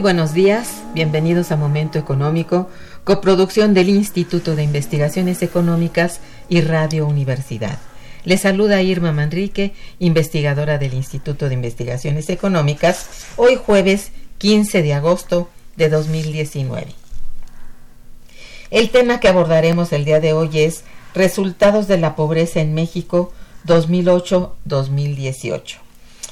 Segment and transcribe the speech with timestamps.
[0.00, 2.70] Buenos días, bienvenidos a Momento Económico,
[3.04, 7.78] coproducción del Instituto de Investigaciones Económicas y Radio Universidad.
[8.24, 15.50] Les saluda Irma Manrique, investigadora del Instituto de Investigaciones Económicas, hoy jueves 15 de agosto
[15.76, 16.94] de 2019.
[18.70, 20.84] El tema que abordaremos el día de hoy es
[21.14, 23.34] Resultados de la pobreza en México
[23.66, 25.89] 2008-2018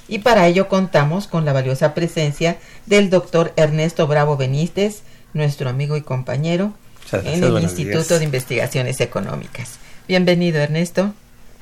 [0.09, 5.03] y para ello contamos con la valiosa presencia del doctor Ernesto Bravo Benítez,
[5.35, 6.73] nuestro amigo y compañero
[7.13, 9.79] en el Instituto de Investigaciones Económicas.
[10.09, 11.13] Bienvenido Ernesto,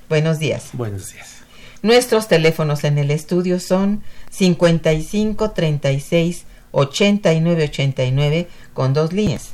[0.09, 0.69] buenos días.
[0.73, 1.37] Buenos días.
[1.83, 9.51] Nuestros teléfonos en el estudio son 55 36 89 89 con dos líneas.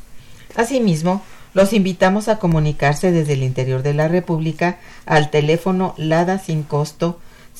[0.54, 1.22] Asimismo,
[1.54, 7.18] los invitamos a comunicarse desde el interior de la República al teléfono LADA sin costo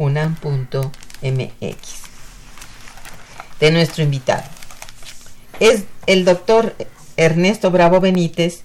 [0.00, 0.90] unam.mx.
[3.60, 4.44] De nuestro invitado.
[5.60, 6.74] Es el doctor
[7.18, 8.62] Ernesto Bravo Benítez,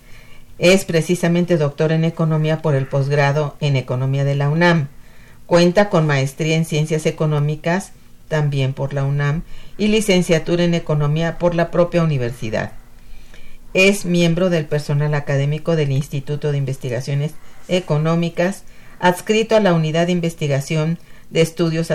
[0.59, 4.88] es precisamente doctor en economía por el posgrado en economía de la UNAM.
[5.45, 7.91] Cuenta con maestría en ciencias económicas
[8.29, 9.44] también por la UNAM
[9.78, 12.72] y licenciatura en economía por la propia universidad.
[13.74, 17.34] Es miembro del personal académico del Instituto de Investigaciones
[17.68, 18.63] Económicas,
[19.01, 20.97] adscrito a la Unidad de Investigación
[21.30, 21.91] de estudios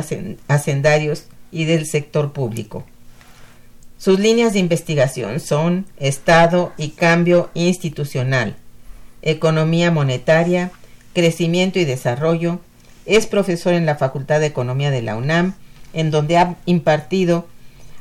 [0.48, 2.84] hacendarios y del sector público.
[3.98, 8.56] Sus líneas de investigación son Estado y cambio institucional,
[9.22, 10.70] economía monetaria,
[11.12, 12.60] crecimiento y desarrollo.
[13.04, 15.54] Es profesor en la Facultad de Economía de la UNAM,
[15.92, 17.46] en donde ha impartido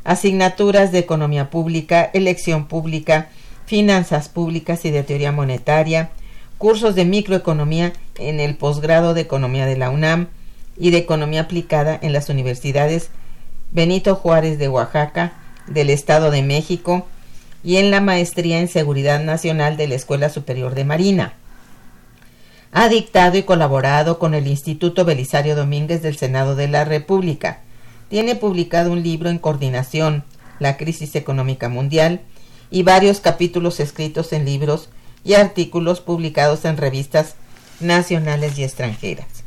[0.03, 3.29] asignaturas de economía pública, elección pública,
[3.65, 6.11] finanzas públicas y de teoría monetaria,
[6.57, 10.29] cursos de microeconomía en el posgrado de economía de la UNAM,
[10.79, 13.09] y de Economía Aplicada en las universidades
[13.71, 15.33] Benito Juárez de Oaxaca,
[15.67, 17.05] del Estado de México
[17.63, 21.33] y en la Maestría en Seguridad Nacional de la Escuela Superior de Marina.
[22.71, 27.61] Ha dictado y colaborado con el Instituto Belisario Domínguez del Senado de la República.
[28.09, 30.23] Tiene publicado un libro en coordinación
[30.59, 32.21] la crisis económica mundial
[32.71, 34.89] y varios capítulos escritos en libros
[35.23, 37.35] y artículos publicados en revistas
[37.79, 39.38] nacionales y extranjeras.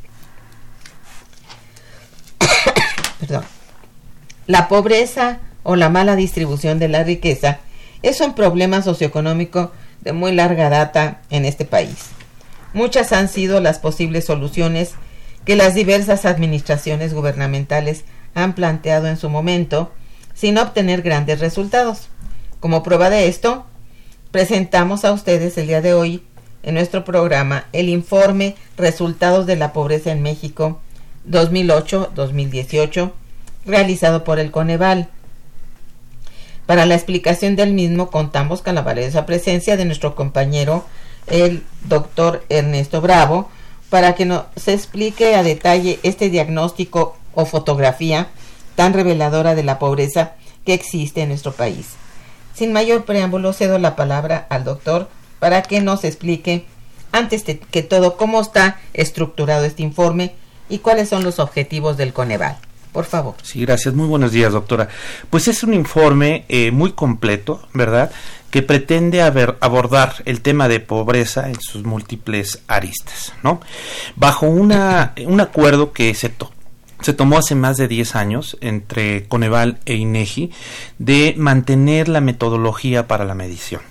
[3.23, 3.45] Perdón.
[4.49, 7.61] La pobreza o la mala distribución de la riqueza
[8.03, 9.71] es un problema socioeconómico
[10.01, 12.09] de muy larga data en este país.
[12.75, 14.95] Muchas han sido las posibles soluciones
[15.45, 18.05] que las diversas administraciones gubernamentales
[18.35, 19.93] han planteado en su momento
[20.35, 22.09] sin obtener grandes resultados.
[22.59, 23.67] Como prueba de esto,
[24.33, 26.25] presentamos a ustedes el día de hoy
[26.65, 30.81] en nuestro programa el informe Resultados de la Pobreza en México
[31.31, 33.13] 2008-2018
[33.65, 35.09] realizado por el Coneval.
[36.67, 40.85] Para la explicación del mismo contamos con la valiosa presencia de nuestro compañero
[41.27, 43.51] el doctor Ernesto Bravo
[43.91, 48.29] para que nos explique a detalle este diagnóstico o fotografía
[48.75, 50.33] tan reveladora de la pobreza
[50.65, 51.91] que existe en nuestro país.
[52.55, 55.09] Sin mayor preámbulo, cedo la palabra al doctor
[55.39, 56.65] para que nos explique,
[57.11, 60.35] antes que todo, cómo está estructurado este informe
[60.73, 62.57] y cuáles son los objetivos del Coneval.
[62.93, 63.35] Por favor.
[63.43, 63.95] Sí, gracias.
[63.95, 64.89] Muy buenos días, doctora.
[65.29, 68.11] Pues es un informe eh, muy completo, ¿verdad?
[68.51, 73.61] Que pretende abordar el tema de pobreza en sus múltiples aristas, ¿no?
[74.17, 76.33] Bajo una, un acuerdo que se,
[77.03, 80.53] se tomó hace más de 10 años entre Coneval e INEGI
[80.99, 83.83] de mantener la metodología para la medición.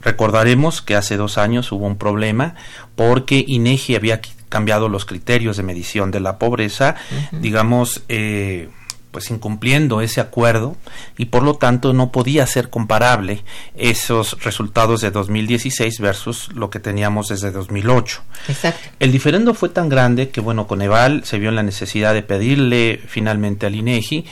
[0.00, 2.54] Recordaremos que hace dos años hubo un problema
[2.94, 4.20] porque INEGI había
[4.52, 6.94] cambiado los criterios de medición de la pobreza,
[7.32, 8.68] digamos, eh,
[9.10, 10.76] pues incumpliendo ese acuerdo
[11.16, 13.44] y por lo tanto no podía ser comparable
[13.76, 18.22] esos resultados de 2016 versus lo que teníamos desde 2008.
[18.48, 18.88] Exacto.
[18.98, 23.00] El diferendo fue tan grande que bueno, Coneval se vio en la necesidad de pedirle
[23.06, 24.26] finalmente al INEGI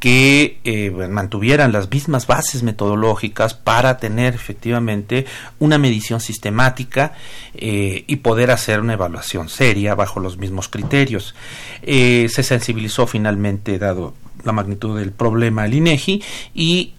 [0.00, 5.26] que eh, mantuvieran las mismas bases metodológicas para tener efectivamente
[5.58, 7.12] una medición sistemática
[7.54, 11.34] eh, y poder hacer una evaluación seria bajo los mismos criterios.
[11.82, 16.22] Eh, se sensibilizó finalmente, dado la magnitud del problema, el INEGI
[16.54, 16.94] y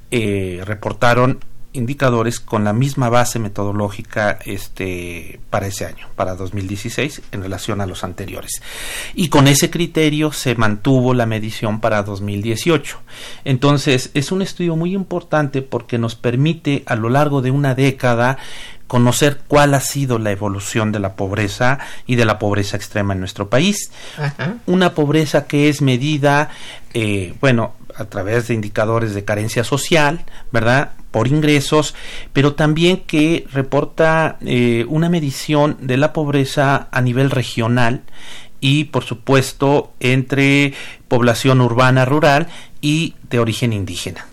[0.63, 1.39] reportaron
[1.73, 7.85] indicadores con la misma base metodológica este para ese año, para 2016 en relación a
[7.85, 8.61] los anteriores.
[9.15, 12.99] Y con ese criterio se mantuvo la medición para 2018.
[13.45, 18.37] Entonces, es un estudio muy importante porque nos permite a lo largo de una década
[18.91, 23.21] conocer cuál ha sido la evolución de la pobreza y de la pobreza extrema en
[23.21, 23.89] nuestro país.
[24.65, 26.49] Una pobreza que es medida,
[26.93, 30.91] eh, bueno, a través de indicadores de carencia social, ¿verdad?
[31.09, 31.95] Por ingresos,
[32.33, 38.01] pero también que reporta eh, una medición de la pobreza a nivel regional
[38.59, 40.73] y, por supuesto, entre
[41.07, 42.49] población urbana rural
[42.81, 44.25] y de origen indígena.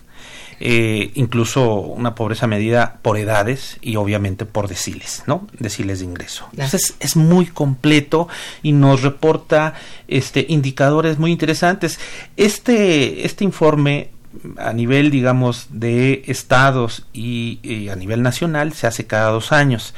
[0.61, 5.47] Eh, incluso una pobreza medida por edades y obviamente por deciles, ¿no?
[5.57, 6.47] Deciles de ingreso.
[6.51, 8.27] Entonces es muy completo
[8.61, 9.73] y nos reporta
[10.09, 11.99] este indicadores muy interesantes.
[12.35, 14.09] Este, este informe
[14.57, 19.93] a nivel, digamos, de estados y, a nivel nacional se hace cada dos años,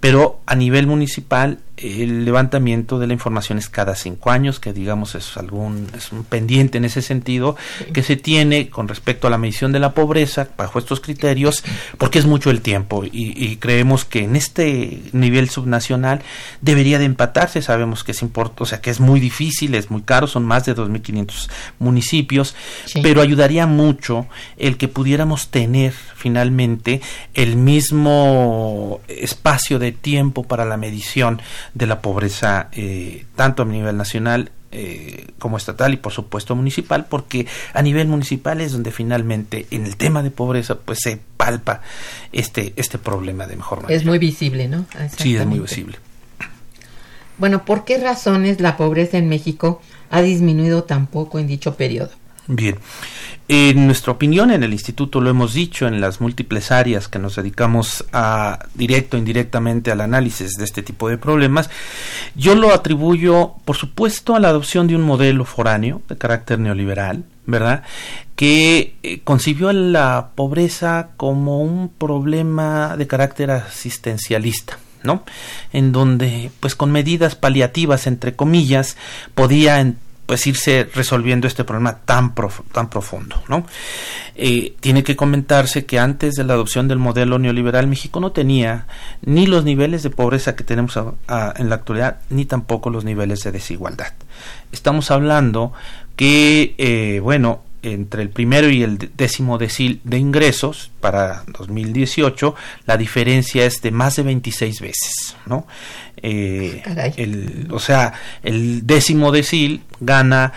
[0.00, 5.14] pero a nivel municipal el levantamiento de la información es cada cinco años, que digamos
[5.14, 7.56] es algún es un pendiente en ese sentido
[7.92, 11.64] que se tiene con respecto a la medición de la pobreza bajo estos criterios,
[11.98, 16.20] porque es mucho el tiempo y, creemos que en este nivel subnacional
[16.60, 17.62] debería de empatarse.
[17.62, 20.66] Sabemos que es importante, o sea, que es muy difícil, es muy caro, son más
[20.66, 22.54] de 2.500 municipios,
[23.02, 27.00] pero ayudaría mucho el que pudiéramos tener finalmente
[27.34, 31.40] el mismo espacio de tiempo para la medición
[31.76, 37.04] de la pobreza eh, tanto a nivel nacional eh, como estatal y por supuesto municipal
[37.04, 41.82] porque a nivel municipal es donde finalmente en el tema de pobreza pues se palpa
[42.32, 43.94] este este problema de mejor manera.
[43.94, 44.86] Es muy visible no
[45.18, 45.98] sí es muy visible.
[47.36, 52.10] Bueno por qué razones la pobreza en México ha disminuido tan poco en dicho periodo
[52.46, 52.78] bien
[53.48, 57.36] en nuestra opinión, en el instituto lo hemos dicho, en las múltiples áreas que nos
[57.36, 61.70] dedicamos a directo e indirectamente al análisis de este tipo de problemas,
[62.34, 67.24] yo lo atribuyo, por supuesto, a la adopción de un modelo foráneo de carácter neoliberal,
[67.46, 67.84] ¿verdad?
[68.34, 74.78] Que eh, concibió la pobreza como un problema de carácter asistencialista.
[75.02, 75.22] ¿no?
[75.72, 78.96] En donde, pues con medidas paliativas, entre comillas,
[79.36, 79.78] podía
[80.26, 82.34] pues irse resolviendo este problema tan,
[82.72, 83.42] tan profundo.
[83.48, 83.64] ¿no?
[84.34, 88.86] Eh, tiene que comentarse que antes de la adopción del modelo neoliberal México no tenía
[89.22, 93.52] ni los niveles de pobreza que tenemos en la actualidad, ni tampoco los niveles de
[93.52, 94.12] desigualdad.
[94.72, 95.72] Estamos hablando
[96.16, 102.54] que, eh, bueno, entre el primero y el décimo decil de ingresos para 2018,
[102.86, 105.66] la diferencia es de más de 26 veces, ¿no?
[106.22, 106.82] Eh,
[107.16, 110.52] el, o sea, el décimo decil gana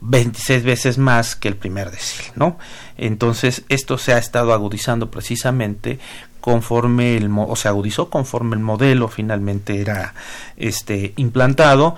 [0.00, 2.58] 26 veces más que el primer decil, ¿no?
[2.96, 5.98] Entonces, esto se ha estado agudizando precisamente
[6.44, 10.12] conforme el o se agudizó conforme el modelo finalmente era
[10.58, 11.96] este implantado.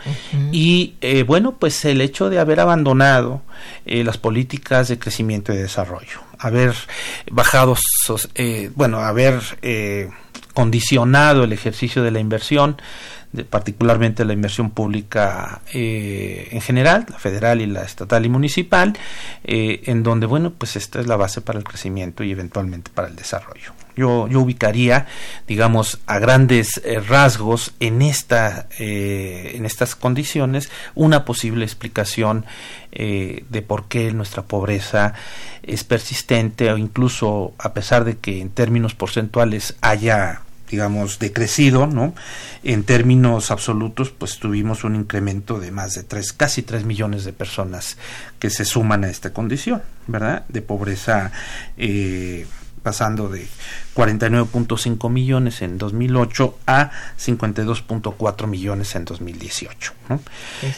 [0.53, 3.43] Y eh, bueno pues el hecho de haber abandonado
[3.87, 6.77] eh, las políticas de crecimiento y desarrollo haber
[7.29, 7.75] bajado
[8.37, 9.41] eh, bueno haber
[10.57, 12.79] condicionado el ejercicio de la inversión
[13.45, 18.97] particularmente la inversión pública eh, en general, la federal y la estatal y municipal,
[19.45, 23.09] eh, en donde, bueno, pues esta es la base para el crecimiento y eventualmente para
[23.09, 23.73] el desarrollo.
[23.97, 25.07] Yo, yo ubicaría,
[25.47, 32.45] digamos, a grandes eh, rasgos en, esta, en estas condiciones una posible explicación
[32.91, 35.13] de por qué nuestra pobreza
[35.63, 42.15] es persistente o incluso a pesar de que en términos porcentuales haya digamos, decrecido, ¿no?
[42.63, 47.33] En términos absolutos, pues tuvimos un incremento de más de tres, casi tres millones de
[47.33, 47.97] personas
[48.39, 50.45] que se suman a esta condición, ¿verdad?
[50.49, 51.33] De pobreza,
[51.77, 52.47] eh,
[52.87, 53.45] pasando de
[53.97, 59.93] 49.5 millones en 2008 a 52.4 millones en 2018.
[60.09, 60.21] ¿no?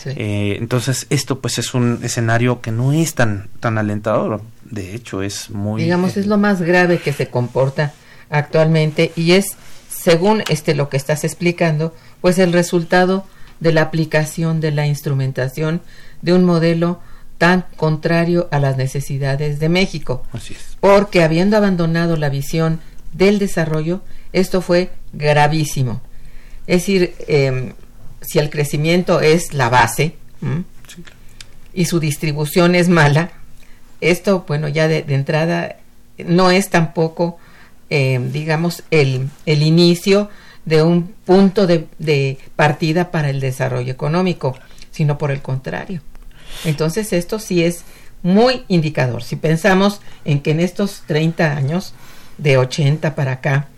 [0.06, 5.22] Eh, entonces, esto pues es un escenario que no es tan, tan alentador, de hecho
[5.22, 5.82] es muy...
[5.82, 7.92] Digamos, es lo más grave que se comporta
[8.30, 13.24] actualmente y es según este lo que estás explicando, pues el resultado
[13.60, 15.80] de la aplicación de la instrumentación
[16.22, 17.00] de un modelo
[17.38, 20.24] tan contrario a las necesidades de México.
[20.32, 20.76] Así es.
[20.80, 22.80] Porque habiendo abandonado la visión
[23.12, 24.02] del desarrollo,
[24.32, 26.00] esto fue gravísimo.
[26.66, 27.72] Es decir, em,
[28.20, 30.16] si el crecimiento es la base
[31.72, 33.30] y su distribución es mala,
[34.00, 35.76] esto, bueno, ya de entrada
[36.18, 37.38] no es tampoco
[37.90, 40.28] eh, digamos, el, el, inicio
[40.64, 44.56] de un punto de, partida para el desarrollo económico,
[44.90, 46.02] sino por el contrario.
[46.64, 47.84] Entonces esto sí es
[48.22, 49.22] muy indicador.
[49.22, 51.94] Si pensamos en que en estos 30 años,
[52.36, 53.68] de 80 para acá,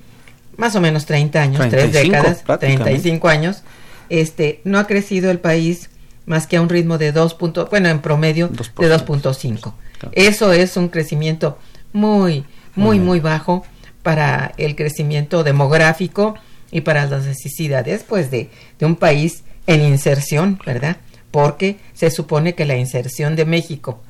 [0.56, 3.62] más o menos 30 años, tres décadas, 35 años,
[4.08, 5.90] este, no ha crecido el país
[6.26, 7.36] más que a un ritmo de 2.
[7.70, 9.72] bueno, en promedio de 2.5.
[10.12, 11.58] Eso es un crecimiento
[11.92, 13.64] muy, muy, muy bajo
[14.02, 16.34] para el crecimiento demográfico
[16.70, 20.96] y para las necesidades pues de, de un país en inserción, ¿verdad?
[21.30, 24.00] Porque se supone que la inserción de México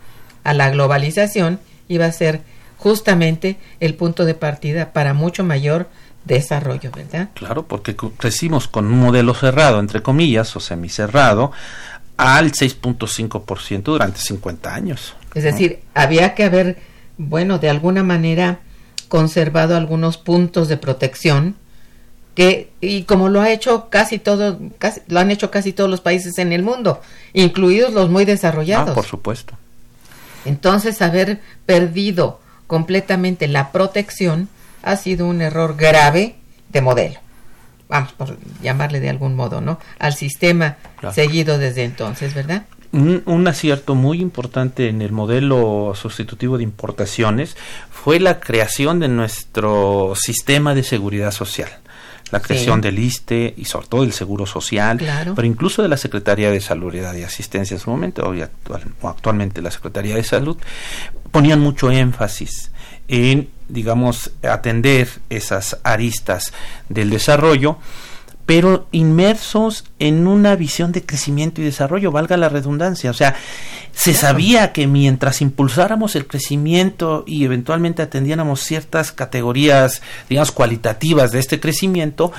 [0.44, 2.40] a la globalización iba a ser
[2.76, 5.88] justamente el punto de partida para mucho mayor
[6.24, 7.28] desarrollo, ¿verdad?
[7.34, 11.52] Claro, porque crecimos con un modelo cerrado, entre comillas, o semicerrado,
[12.16, 15.14] al 6.5% durante 50 años.
[15.34, 16.78] Es decir, había que haber,
[17.16, 18.60] bueno, de alguna manera
[19.10, 21.56] conservado algunos puntos de protección
[22.34, 26.00] que y como lo ha hecho casi todo casi, lo han hecho casi todos los
[26.00, 27.02] países en el mundo
[27.34, 28.90] incluidos los muy desarrollados.
[28.90, 29.54] Ah, por supuesto.
[30.44, 34.48] Entonces haber perdido completamente la protección
[34.82, 36.36] ha sido un error grave
[36.70, 37.18] de modelo.
[37.88, 40.76] Vamos por llamarle de algún modo no al sistema
[41.12, 47.56] seguido desde entonces verdad un, acierto muy importante en el modelo sustitutivo de importaciones
[47.90, 51.68] fue la creación de nuestro sistema de seguridad social.
[52.32, 55.00] La creación del ISTE y sobre todo del Seguro Social,
[55.34, 59.08] pero incluso de la Secretaría de Salud y Asistencia en su momento, hoy actual, o
[59.08, 60.56] actualmente la Secretaría de Salud,
[61.32, 62.70] ponían mucho énfasis
[63.08, 66.52] en, digamos, atender esas aristas
[66.88, 67.78] del desarrollo
[68.50, 73.12] pero inmersos en una visión de crecimiento y desarrollo, valga la redundancia.
[73.12, 73.36] O sea,
[73.92, 81.38] se sabía que mientras impulsáramos el crecimiento y eventualmente atendiéramos ciertas categorías, digamos, cualitativas de
[81.38, 82.32] este crecimiento,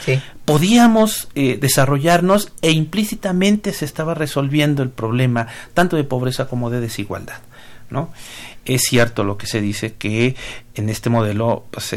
[0.44, 6.82] podíamos eh, desarrollarnos e implícitamente se estaba resolviendo el problema tanto de pobreza como de
[6.82, 7.40] desigualdad.
[7.90, 8.12] ¿no?
[8.66, 10.36] Es cierto lo que se dice que
[10.76, 11.96] en este modelo pues,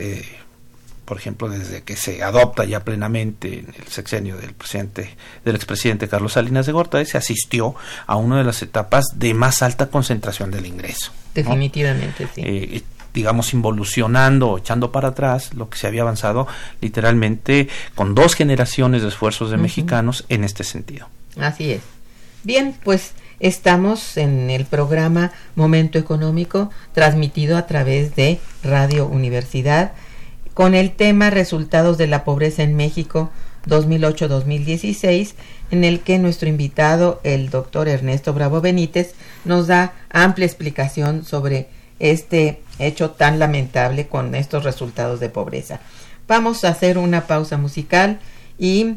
[1.04, 6.08] por ejemplo, desde que se adopta ya plenamente en el sexenio del presidente, del expresidente
[6.08, 7.74] Carlos Salinas de Gortari, se asistió
[8.06, 11.12] a una de las etapas de más alta concentración del ingreso.
[11.34, 12.42] Definitivamente, sí.
[12.44, 12.82] Eh,
[13.12, 16.48] digamos, involucionando, echando para atrás lo que se había avanzado
[16.80, 21.08] literalmente con dos generaciones de esfuerzos de mexicanos en este sentido.
[21.40, 21.82] Así es.
[22.42, 29.92] Bien, pues estamos en el programa Momento Económico, transmitido a través de Radio Universidad
[30.54, 33.30] con el tema Resultados de la pobreza en México
[33.66, 35.34] 2008-2016,
[35.70, 41.68] en el que nuestro invitado, el doctor Ernesto Bravo Benítez, nos da amplia explicación sobre
[41.98, 45.80] este hecho tan lamentable con estos resultados de pobreza.
[46.26, 48.20] Vamos a hacer una pausa musical
[48.58, 48.96] y,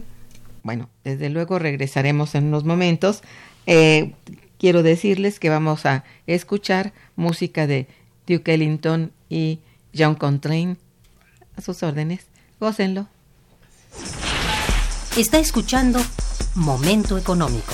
[0.63, 3.21] bueno, desde luego regresaremos en unos momentos.
[3.65, 4.13] Eh,
[4.59, 7.87] quiero decirles que vamos a escuchar música de
[8.27, 9.59] Duke Ellington y
[9.97, 10.77] John Coltrane.
[11.57, 12.21] A sus órdenes,
[12.59, 13.07] gócenlo.
[15.17, 15.99] Está escuchando
[16.55, 17.73] Momento Económico.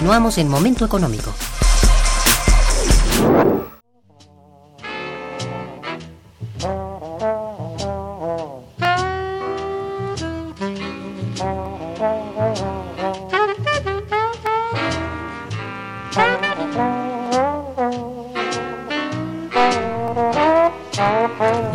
[0.00, 1.30] Continuamos en Momento Económico.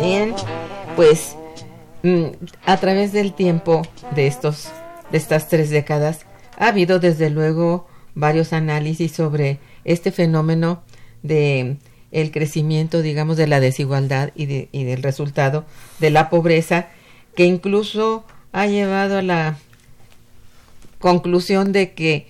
[0.00, 0.34] Bien,
[0.96, 1.36] pues
[2.02, 2.24] mm,
[2.66, 3.82] a través del tiempo
[4.16, 4.70] de estos
[5.12, 6.26] de estas tres décadas
[6.58, 7.86] ha habido desde luego
[8.16, 10.82] varios análisis sobre este fenómeno
[11.22, 11.76] de
[12.10, 15.64] el crecimiento, digamos, de la desigualdad y, de, y del resultado
[16.00, 16.88] de la pobreza,
[17.36, 19.58] que incluso ha llevado a la
[20.98, 22.26] conclusión de que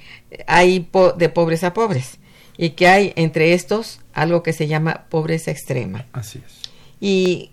[0.47, 2.19] hay de pobres a pobres
[2.59, 6.07] y que hay entre estos algo que se llama pobreza extrema.
[6.13, 6.63] Así es.
[7.01, 7.51] Y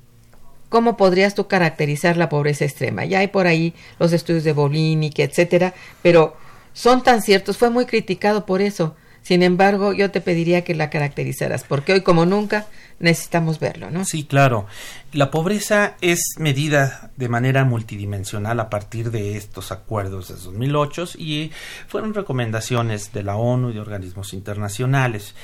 [0.69, 3.06] ¿cómo podrías tú caracterizar la pobreza extrema?
[3.06, 6.36] Ya hay por ahí los estudios de Bolini, etcétera, pero
[6.73, 8.95] son tan ciertos, fue muy criticado por eso.
[9.23, 12.67] Sin embargo, yo te pediría que la caracterizaras, porque hoy como nunca
[12.99, 14.05] necesitamos verlo, ¿no?
[14.05, 14.67] Sí, claro.
[15.12, 21.51] La pobreza es medida de manera multidimensional a partir de estos acuerdos de 2008 y
[21.88, 25.36] fueron recomendaciones de la ONU y de organismos internacionales.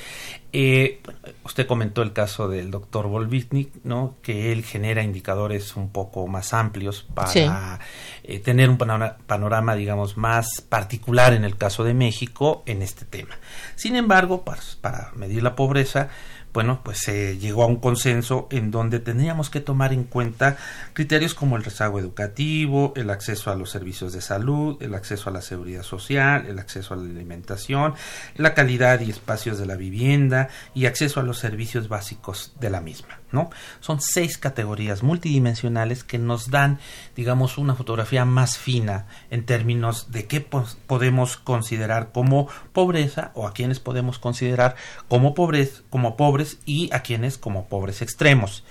[0.52, 1.00] Eh,
[1.44, 4.16] usted comentó el caso del doctor Volvitnik, ¿no?
[4.22, 7.78] que él genera indicadores un poco más amplios para
[8.24, 13.38] eh, tener un panorama, digamos, más particular en el caso de México en este tema.
[13.80, 16.10] Sin embargo, para, para medir la pobreza,
[16.52, 20.58] bueno, pues se llegó a un consenso en donde teníamos que tomar en cuenta
[20.92, 25.32] criterios como el rezago educativo, el acceso a los servicios de salud, el acceso a
[25.32, 27.94] la seguridad social, el acceso a la alimentación,
[28.36, 32.82] la calidad y espacios de la vivienda y acceso a los servicios básicos de la
[32.82, 33.19] misma.
[33.32, 33.50] ¿No?
[33.80, 36.78] Son seis categorías multidimensionales que nos dan,
[37.16, 43.52] digamos, una fotografía más fina en términos de qué podemos considerar como pobreza o a
[43.52, 44.76] quienes podemos considerar
[45.08, 48.64] como pobres, como pobres y a quienes como pobres extremos.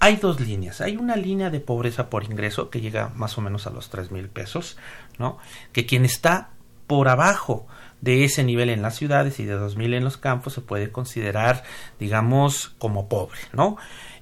[0.00, 0.80] Hay dos líneas.
[0.80, 4.10] Hay una línea de pobreza por ingreso que llega más o menos a los tres
[4.10, 4.76] mil pesos,
[5.18, 5.38] ¿no?
[5.72, 6.50] Que quien está
[6.86, 7.66] por abajo
[8.02, 11.62] de ese nivel en las ciudades y de 2000 en los campos se puede considerar,
[11.98, 13.78] digamos, como pobre, ¿no?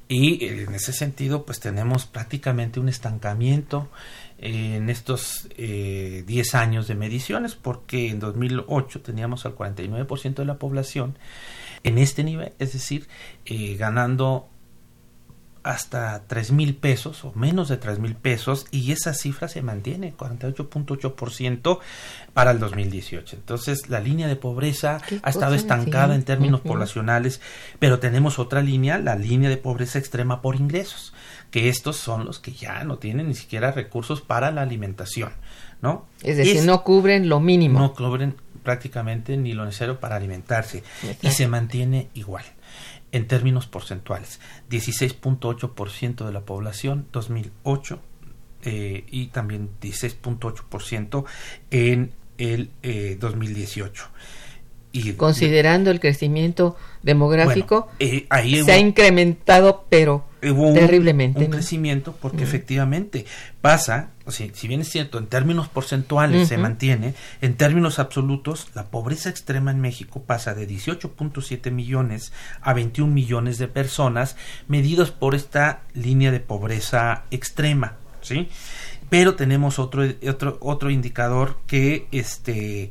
[0.07, 3.89] Y en ese sentido, pues tenemos prácticamente un estancamiento
[4.39, 10.59] en estos eh, 10 años de mediciones, porque en 2008 teníamos al 49% de la
[10.59, 11.17] población
[11.85, 13.09] en este nivel, es decir,
[13.47, 14.50] eh, ganando
[15.63, 20.15] hasta tres mil pesos o menos de tres mil pesos y esa cifra se mantiene
[20.17, 21.79] 48.8%
[22.33, 27.41] para el 2018 entonces la línea de pobreza ha estado estancada en términos poblacionales
[27.79, 31.13] pero tenemos otra línea la línea de pobreza extrema por ingresos
[31.51, 35.33] que estos son los que ya no tienen ni siquiera recursos para la alimentación
[35.83, 37.81] no es decir no cubren lo mínimo.
[37.81, 40.83] No cubren prácticamente ni lo necesario para alimentarse
[41.23, 42.45] y se mantiene igual
[43.13, 44.41] en términos porcentuales.
[44.71, 48.01] 16.8% de la población 2008
[48.63, 51.25] eh, y también 16.8%
[51.71, 54.09] en el eh, 2018.
[54.93, 61.45] Y, Considerando el crecimiento demográfico, eh, ahí se ha incrementado, pero terriblemente.
[61.45, 63.25] Un, crecimiento porque efectivamente
[63.61, 68.87] pasa, si, si, bien es cierto, en términos porcentuales se mantiene, en términos absolutos, la
[68.87, 75.35] pobreza extrema en México pasa de 18.7 millones a 21 millones de personas medidos por
[75.35, 78.49] esta línea de pobreza extrema, ¿sí?
[79.09, 82.91] Pero tenemos otro, otro, otro indicador que este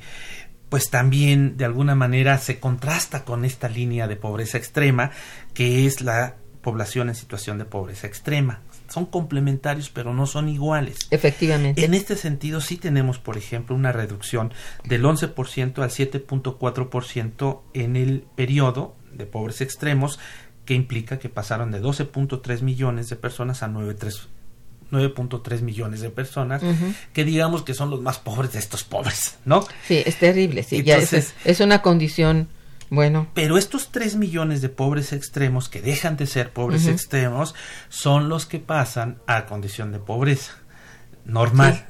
[0.70, 5.12] pues también de alguna manera se contrasta con esta línea de pobreza extrema,
[5.54, 8.62] que es la población en situación de pobreza extrema.
[8.90, 11.08] Son complementarios, pero no son iguales.
[11.12, 11.84] Efectivamente.
[11.86, 14.54] En este sentido, sí tenemos, por ejemplo, una reducción
[14.84, 20.20] del 11% al 7.4% en el periodo de pobres extremos,
[20.66, 24.28] que implica que pasaron de 12.3 millones de personas a 9.3
[24.92, 26.62] 9.3 millones de personas,
[27.14, 29.66] que digamos que son los más pobres de estos pobres, ¿no?
[29.88, 32.50] Sí, es terrible, sí, ya es, es, una condición,
[32.90, 33.30] bueno.
[33.34, 37.56] Pero estos 3 millones de pobres extremos que dejan de ser pobres extremos
[37.90, 40.54] son los que pasan a condición de pobreza
[41.30, 41.86] normal.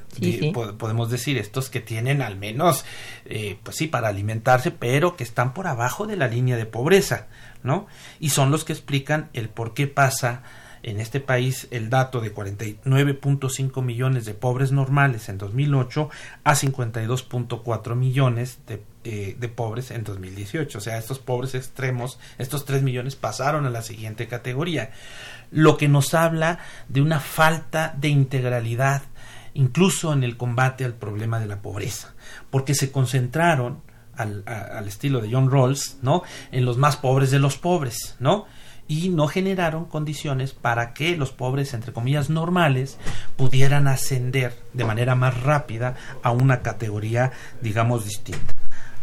[0.78, 2.84] podemos decir estos que tienen al menos,
[3.24, 7.28] eh, pues sí, para alimentarse, pero que están por abajo de la línea de pobreza,
[7.62, 7.86] ¿no?
[8.18, 10.42] Y son los que explican el por qué pasa
[10.82, 16.08] en este país el dato de 49.5 millones de pobres normales en 2008
[16.44, 20.78] a 52.4 millones de, eh, de, pobres en 2018.
[20.78, 24.90] O sea, estos pobres extremos, estos 3 millones pasaron a la siguiente categoría.
[25.50, 29.02] Lo que nos habla de una falta de integralidad
[29.52, 32.14] incluso en el combate al problema de la pobreza,
[32.50, 33.82] porque se concentraron
[34.14, 36.22] al, al estilo de John Rawls, ¿no?
[36.52, 38.46] En los más pobres de los pobres, ¿no?
[38.90, 42.98] Y no generaron condiciones para que los pobres, entre comillas, normales,
[43.36, 47.30] pudieran ascender de manera más rápida a una categoría,
[47.62, 48.56] digamos, distinta.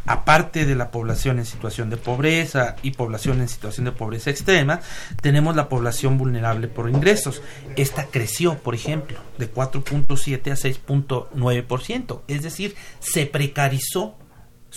[0.05, 4.81] Aparte de la población en situación de pobreza y población en situación de pobreza extrema,
[5.21, 7.41] tenemos la población vulnerable por ingresos.
[7.77, 14.17] Esta creció, por ejemplo, de 4.7 a 6.9%, es decir, se precarizó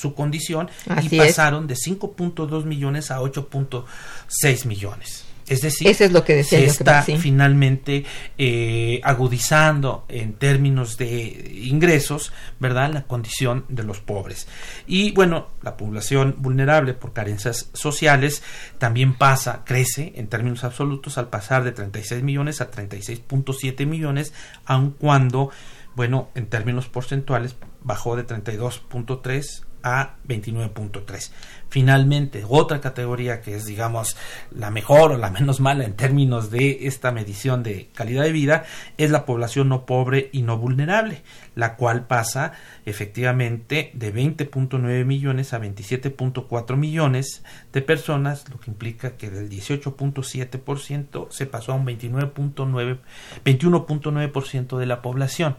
[0.00, 0.70] su condición
[1.02, 5.24] y pasaron de 5.2 millones a 8.6 millones.
[5.50, 8.04] Es decir, Eso es lo que decía se está finalmente
[8.38, 12.92] eh, agudizando en términos de ingresos, ¿verdad?
[12.92, 14.46] La condición de los pobres.
[14.86, 18.44] Y bueno, la población vulnerable por carencias sociales
[18.78, 24.32] también pasa, crece en términos absolutos al pasar de 36 millones a 36.7 millones,
[24.66, 25.50] aun cuando,
[25.96, 31.30] bueno, en términos porcentuales bajó de 32.3 a 29.3.
[31.70, 34.16] Finalmente, otra categoría que es, digamos,
[34.50, 38.64] la mejor o la menos mala en términos de esta medición de calidad de vida
[38.98, 41.22] es la población no pobre y no vulnerable,
[41.54, 42.54] la cual pasa
[42.86, 51.28] efectivamente de 20.9 millones a 27.4 millones de personas, lo que implica que del 18.7%
[51.30, 52.98] se pasó a un 29.9
[53.44, 55.56] 21.9% de la población.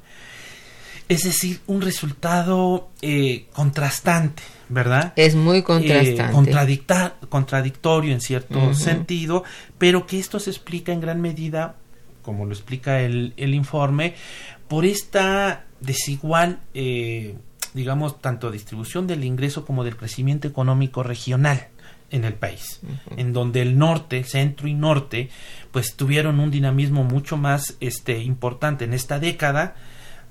[1.11, 5.11] Es decir, un resultado eh, contrastante, ¿verdad?
[5.17, 7.27] Es muy Eh, contrastante.
[7.29, 9.43] contradictorio en cierto sentido,
[9.77, 11.75] pero que esto se explica en gran medida,
[12.21, 14.15] como lo explica el, el informe,
[14.69, 17.35] por esta desigual, eh,
[17.73, 21.67] digamos, tanto distribución del ingreso como del crecimiento económico regional
[22.09, 22.79] en el país,
[23.17, 25.29] en donde el norte, centro y norte,
[25.71, 29.75] pues tuvieron un dinamismo mucho más este, importante en esta década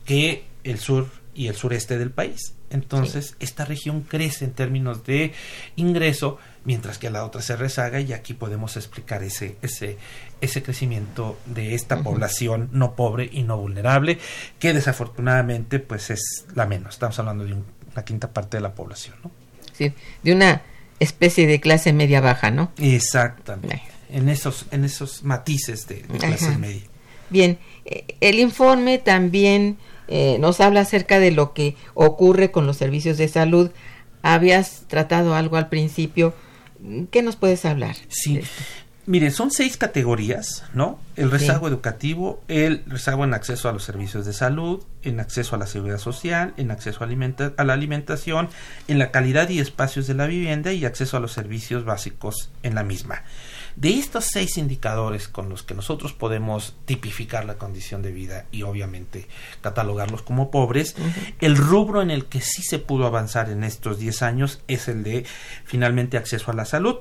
[0.04, 2.54] que el sur y el sureste del país.
[2.70, 5.32] Entonces, esta región crece en términos de
[5.76, 9.96] ingreso, mientras que la otra se rezaga y aquí podemos explicar ese ese
[10.40, 14.18] ese crecimiento de esta población no pobre y no vulnerable,
[14.58, 16.94] que desafortunadamente pues es la menos.
[16.94, 19.30] Estamos hablando de un- una quinta parte de la población, ¿no?
[19.72, 19.92] Sí,
[20.22, 20.62] de una
[21.00, 22.70] especie de clase media baja, ¿no?
[22.78, 23.82] Exactamente.
[24.10, 26.58] En esos en esos matices de, de clase Ajá.
[26.58, 26.82] media.
[27.30, 29.78] Bien, eh, el informe también
[30.10, 33.70] eh, nos habla acerca de lo que ocurre con los servicios de salud.
[34.22, 36.34] Habías tratado algo al principio.
[37.10, 37.96] ¿Qué nos puedes hablar?
[38.08, 38.40] Sí.
[39.06, 41.00] Mire, son seis categorías, ¿no?
[41.16, 41.72] El rezago Sí.
[41.72, 45.98] educativo, el rezago en acceso a los servicios de salud, en acceso a la seguridad
[45.98, 48.48] social, en acceso a, alimenta- a la alimentación,
[48.88, 52.74] en la calidad y espacios de la vivienda y acceso a los servicios básicos en
[52.76, 53.22] la misma.
[53.76, 58.62] De estos seis indicadores con los que nosotros podemos tipificar la condición de vida y
[58.62, 59.26] obviamente
[59.60, 60.96] catalogarlos como pobres,
[61.40, 65.02] el rubro en el que sí se pudo avanzar en estos 10 años es el
[65.02, 65.24] de
[65.64, 66.96] finalmente acceso a la salud,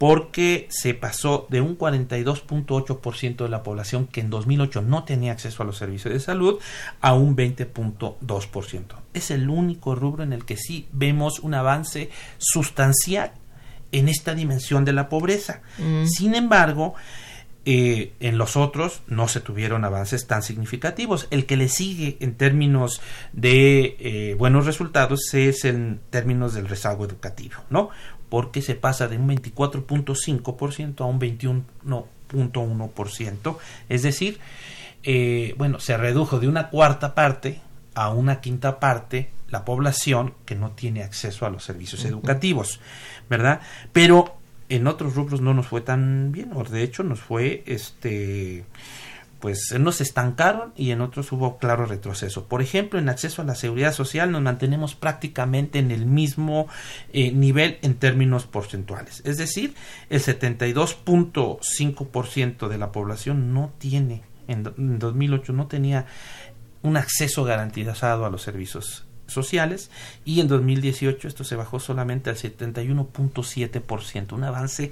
[0.00, 5.62] porque se pasó de un 42.8% de la población que en 2008 no tenía acceso
[5.62, 6.58] a los servicios de salud
[7.02, 8.84] a un 20.2%.
[9.12, 13.32] Es el único rubro en el que sí vemos un avance sustancial
[13.92, 15.62] en esta dimensión de la pobreza.
[15.78, 16.06] Mm.
[16.06, 16.94] Sin embargo,
[17.66, 21.28] eh, en los otros no se tuvieron avances tan significativos.
[21.30, 27.04] El que le sigue en términos de eh, buenos resultados es en términos del rezago
[27.04, 27.90] educativo, ¿no?
[28.30, 33.58] Porque se pasa de un 24.5% a un 21.1%.
[33.88, 34.38] Es decir,
[35.02, 37.60] eh, bueno, se redujo de una cuarta parte
[38.04, 42.78] a una quinta parte la población que no tiene acceso a los servicios educativos,
[43.28, 43.60] ¿verdad?
[43.92, 44.36] Pero
[44.68, 48.64] en otros rubros no nos fue tan bien, o de hecho nos fue, este,
[49.40, 52.44] pues nos estancaron y en otros hubo claro retroceso.
[52.44, 56.68] Por ejemplo, en acceso a la seguridad social nos mantenemos prácticamente en el mismo
[57.12, 59.20] eh, nivel en términos porcentuales.
[59.24, 59.74] Es decir,
[60.10, 66.06] el 72.5% de la población no tiene, en, do- en 2008 no tenía
[66.82, 69.90] un acceso garantizado a los servicios sociales
[70.24, 74.90] y en 2018 esto se bajó solamente al 71.7%, un avance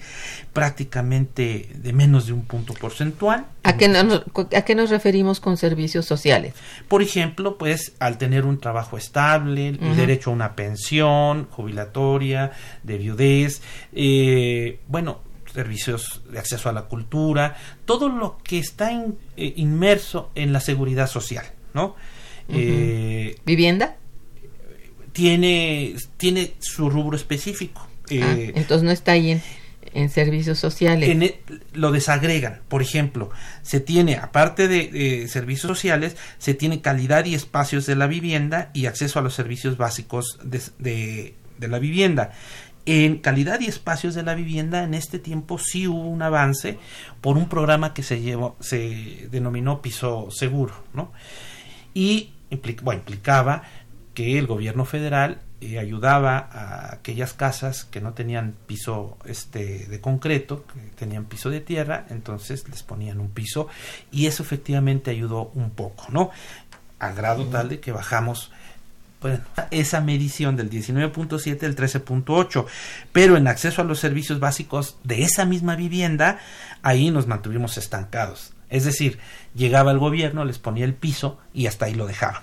[0.53, 3.46] prácticamente de menos de un punto porcentual.
[3.64, 4.22] ¿A qué, no-
[4.57, 6.55] ¿A qué nos referimos con servicios sociales?
[6.87, 12.53] Por ejemplo, pues al tener un trabajo estable, el derecho a una pensión jubilatoria,
[12.85, 13.61] de viudez,
[13.92, 15.20] eh, bueno,
[15.53, 20.61] servicios de acceso a la cultura, todo lo que está in- eh, inmerso en la
[20.61, 21.96] seguridad social, ¿no?
[22.48, 23.96] Eh, ¿Vivienda?
[25.12, 27.87] tiene, tiene su rubro específico.
[28.11, 29.42] Ah, Eh, entonces no está ahí en,
[29.92, 31.09] en servicios sociales.
[31.09, 31.35] en
[31.72, 32.61] lo desagregan.
[32.68, 33.31] Por ejemplo,
[33.62, 38.70] se tiene, aparte de eh, servicios sociales, se tiene calidad y espacios de la vivienda
[38.74, 42.31] y acceso a los servicios básicos de, de- de la vivienda.
[42.87, 46.78] En calidad y espacios de la vivienda, en este tiempo sí hubo un avance
[47.20, 51.12] por un programa que se llevó, se denominó piso seguro, ¿no?
[51.94, 53.62] Y implica- bueno, implicaba
[54.14, 60.01] que el gobierno federal eh, ayudaba a aquellas casas que no tenían piso este de
[60.01, 63.66] concreto, que tenían piso de tierra, entonces les ponían un piso
[64.12, 66.31] y eso efectivamente ayudó un poco, ¿no?
[67.01, 68.53] A grado tal de que bajamos
[69.20, 69.40] bueno,
[69.72, 72.66] esa medición del 19.7 al 13.8,
[73.11, 76.38] pero en acceso a los servicios básicos de esa misma vivienda,
[76.83, 78.53] ahí nos mantuvimos estancados.
[78.70, 79.18] Es decir,
[79.54, 82.42] llegaba el gobierno, les ponía el piso y hasta ahí lo dejaban.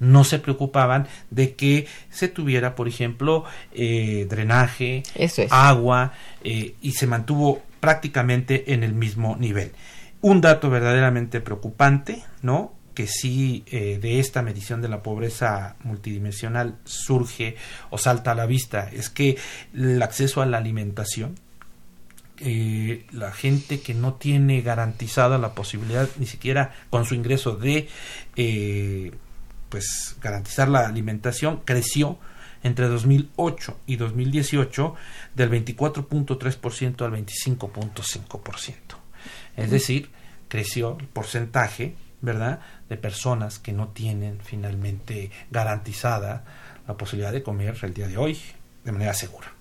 [0.00, 5.52] No se preocupaban de que se tuviera, por ejemplo, eh, drenaje, Eso es.
[5.52, 9.72] agua, eh, y se mantuvo prácticamente en el mismo nivel.
[10.20, 12.74] Un dato verdaderamente preocupante, ¿no?
[12.94, 17.56] que sí eh, de esta medición de la pobreza multidimensional surge
[17.90, 19.38] o salta a la vista es que
[19.74, 21.36] el acceso a la alimentación
[22.38, 27.88] eh, la gente que no tiene garantizada la posibilidad ni siquiera con su ingreso de
[28.36, 29.12] eh,
[29.68, 32.18] pues garantizar la alimentación creció
[32.62, 34.94] entre 2008 y 2018
[35.34, 38.72] del 24.3% al 25.5%.
[39.56, 40.10] Es decir,
[40.48, 42.60] creció el porcentaje ¿verdad?
[42.88, 46.44] De personas que no tienen finalmente garantizada
[46.86, 48.38] la posibilidad de comer el día de hoy
[48.84, 49.51] de manera segura.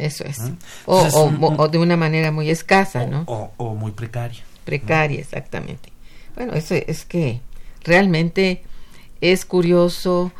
[0.00, 0.38] Eso es.
[0.38, 0.56] ¿Mm?
[0.86, 3.24] O, Entonces, o- un- o de una manera muy escasa, ¿no?
[3.26, 4.40] O, o muy precaria.
[4.64, 5.90] Precaria, exactamente.
[6.36, 7.40] Bueno, eso es que
[7.84, 8.62] realmente
[9.20, 10.32] es curioso,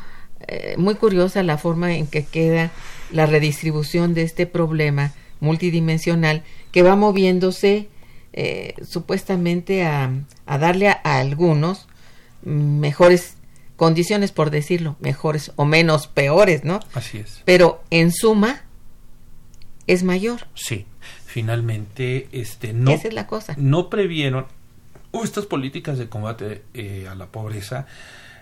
[0.47, 2.71] eh, muy curiosa la forma en que queda
[3.11, 7.87] la redistribución de este problema multidimensional que va moviéndose
[8.33, 10.09] eh, supuestamente a,
[10.45, 11.87] a darle a, a algunos
[12.43, 13.35] mejores
[13.75, 16.79] condiciones, por decirlo, mejores o menos peores, ¿no?
[16.93, 17.41] Así es.
[17.45, 18.61] Pero en suma
[19.93, 20.47] es mayor.
[20.55, 20.85] Sí,
[21.25, 23.55] finalmente este no Esa es la cosa.
[23.57, 24.45] no previeron
[25.11, 27.85] o estas políticas de combate eh, a la pobreza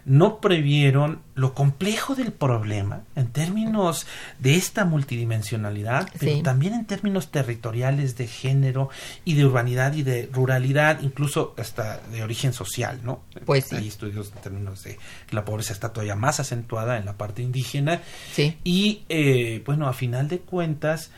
[0.06, 4.08] no previeron lo complejo del problema en términos
[4.40, 8.90] de esta multidimensionalidad, pero también en términos territoriales de género
[9.26, 13.22] y de urbanidad y de ruralidad, incluso hasta de origen social, ¿no?
[13.46, 13.76] Pues sí.
[13.76, 17.42] Hay estudios en términos de que la pobreza está todavía más acentuada en la parte
[17.44, 18.58] indígena Sí.
[18.64, 21.12] y eh, bueno, a final de cuentas,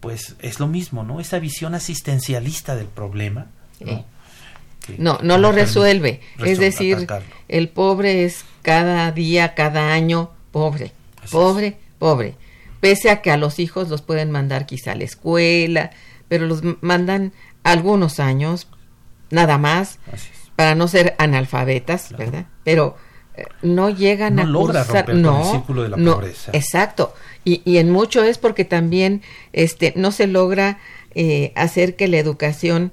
[0.00, 1.20] pues es lo mismo, ¿no?
[1.20, 3.46] Esa visión asistencialista del problema,
[3.80, 4.04] ¿no?
[4.98, 6.20] No, no lo resuelve.
[6.44, 7.34] Es decir, atacarlo.
[7.48, 12.34] el pobre es cada día, cada año pobre, Así pobre, pobre.
[12.80, 15.90] Pese a que a los hijos los pueden mandar quizá a la escuela,
[16.28, 17.32] pero los mandan
[17.64, 18.68] algunos años,
[19.30, 19.98] nada más,
[20.54, 22.24] para no ser analfabetas, Claro.
[22.24, 22.46] ¿verdad?
[22.62, 22.96] Pero
[23.62, 26.50] no llegan No a logra cursar, romper con no, el círculo de la no, pobreza.
[26.54, 27.14] Exacto.
[27.44, 29.22] Y, y en mucho es porque también
[29.52, 30.78] este no se logra
[31.14, 32.92] eh, hacer que la educación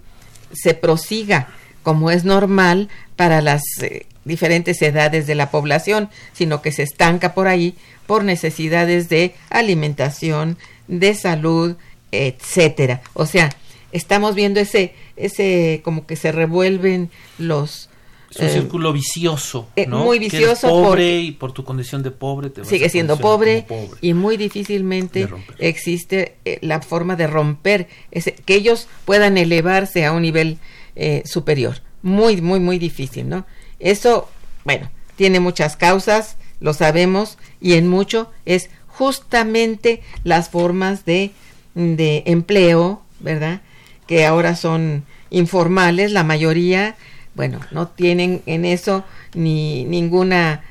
[0.53, 1.49] se prosiga
[1.81, 7.33] como es normal para las eh, diferentes edades de la población, sino que se estanca
[7.33, 7.75] por ahí
[8.07, 11.75] por necesidades de alimentación, de salud,
[12.11, 13.01] etcétera.
[13.13, 13.49] O sea,
[13.91, 17.89] estamos viendo ese ese como que se revuelven los
[18.35, 20.03] Es un eh, círculo vicioso, eh, ¿no?
[20.05, 22.85] muy Que eres vicioso pobre porque- y por tu condición de pobre te vas sigue
[22.85, 23.89] a siendo pobre, pobre.
[24.01, 25.27] y muy difícilmente
[25.59, 30.57] existe eh, la forma de romper ese, que ellos puedan elevarse a un nivel
[30.95, 31.81] eh, superior.
[32.01, 33.45] Muy, muy, muy difícil, ¿no?
[33.79, 34.29] Eso,
[34.65, 41.31] bueno, tiene muchas causas, lo sabemos, y en mucho es justamente las formas de,
[41.75, 43.61] de empleo, ¿verdad?
[44.07, 46.95] Que ahora son informales, la mayoría,
[47.35, 50.63] bueno, no tienen en eso ni ninguna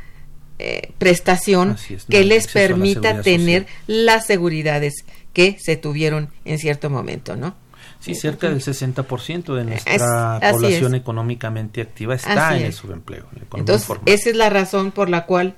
[0.59, 3.77] eh, prestación es, que les la permita tener social.
[3.87, 4.95] las seguridades
[5.33, 7.55] que se tuvieron en cierto momento, ¿no?
[8.01, 11.01] Sí, cerca del 60% de nuestra Es- población es.
[11.01, 13.27] económicamente activa está Así en el subempleo.
[13.37, 14.13] en Entonces, informal.
[14.15, 15.55] esa es la razón por la cual,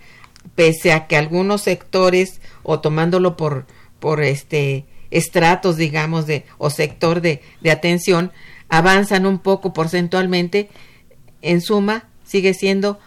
[0.54, 3.66] pese a que algunos sectores, o tomándolo por,
[3.98, 8.30] por este estratos, digamos, de, o sector de, de atención,
[8.68, 10.68] avanzan un poco porcentualmente,
[11.44, 12.98] en suma, sigue siendo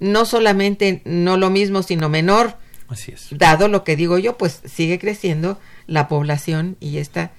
[0.00, 2.56] no solamente no lo mismo, sino menor,
[2.88, 3.28] Así es.
[3.30, 7.30] dado lo que digo yo, pues sigue creciendo la población y esta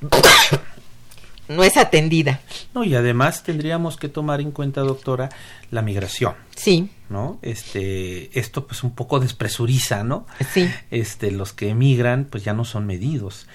[1.48, 2.40] no es atendida.
[2.74, 5.30] No, y además tendríamos que tomar en cuenta, doctora,
[5.70, 7.38] la migración, Sí, ¿no?
[7.42, 10.26] Este, esto pues un poco despresuriza, ¿no?
[10.52, 13.46] sí, Este, los que emigran pues ya no son medidos,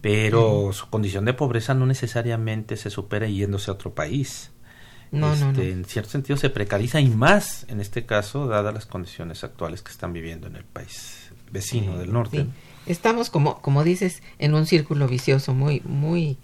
[0.00, 4.51] pero su condición de pobreza no necesariamente se supera yéndose a otro país.
[5.12, 5.50] No, no, no.
[5.52, 9.82] Este, En cierto sentido se precariza y más en este caso, dadas las condiciones actuales
[9.82, 12.42] que están viviendo en el país vecino del norte.
[12.42, 12.50] Sí.
[12.86, 16.38] Estamos como, como dices, en un círculo vicioso muy, muy,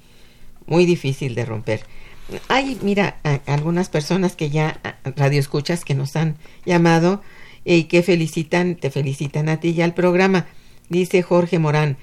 [0.67, 1.81] muy difícil de romper.
[2.49, 4.81] Hay, mira, a- algunas personas que ya,
[5.17, 7.23] radioescuchas que nos han llamado
[7.65, 10.47] y que felicitan, te felicitan a ti y al programa.
[10.91, 11.97] Dice Jorge Morán,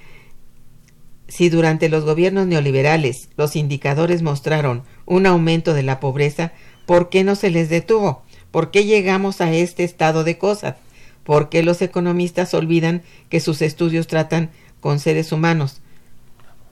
[1.27, 6.51] si durante los gobiernos neoliberales los indicadores mostraron un aumento de la pobreza,
[6.85, 8.23] ¿por qué no se les detuvo?
[8.51, 10.75] ¿Por qué llegamos a este estado de cosas?
[11.23, 15.81] ¿Por qué los economistas olvidan que sus estudios tratan con seres humanos?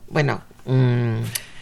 [0.08, 1.18] Bueno, mm,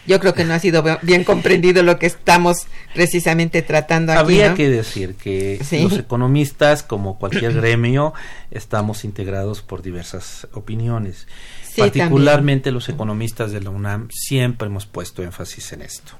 [0.06, 4.20] yo creo que no ha sido bien comprendido lo que estamos precisamente tratando aquí.
[4.20, 4.56] Habría ¿no?
[4.56, 5.82] que decir que Sí.
[5.82, 8.12] los economistas, como cualquier gremio,
[8.50, 11.28] estamos integrados por diversas opiniones.
[11.72, 16.12] Sí, Particularmente los economistas de la UNAM siempre hemos puesto énfasis en esto.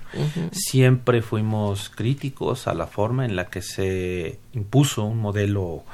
[0.51, 5.85] Siempre fuimos críticos a la forma en la que se impuso un modelo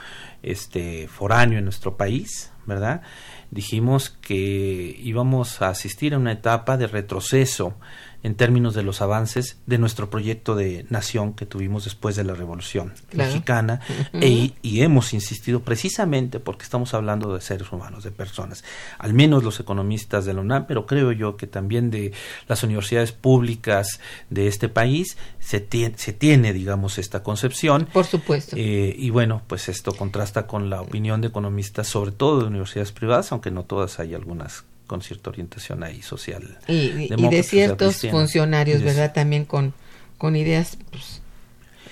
[0.44, 3.02] este foráneo en nuestro país, ¿verdad?
[3.50, 7.74] Dijimos que íbamos a asistir a una etapa de retroceso
[8.22, 12.34] en términos de los avances de nuestro proyecto de nación que tuvimos después de la
[12.34, 13.80] Revolución Mexicana
[14.12, 18.64] e, y hemos insistido precisamente porque estamos hablando de seres humanos, de personas,
[18.98, 22.12] al menos los economistas de la UNAM, pero creo yo que también de
[22.48, 24.00] las universidades públicas
[24.30, 27.88] de este país se tiene, se tiene digamos, esta concepción.
[27.92, 28.56] Por supuesto.
[28.56, 32.92] Eh, y bueno, pues esto contrasta con la opinión de economistas, sobre todo de universidades
[32.92, 36.58] privadas, aunque no todas hay algunas con cierta orientación ahí social.
[36.66, 39.12] Y, de ciertos funcionarios, ¿verdad?
[39.12, 39.74] También con,
[40.16, 41.22] con ideas, pues,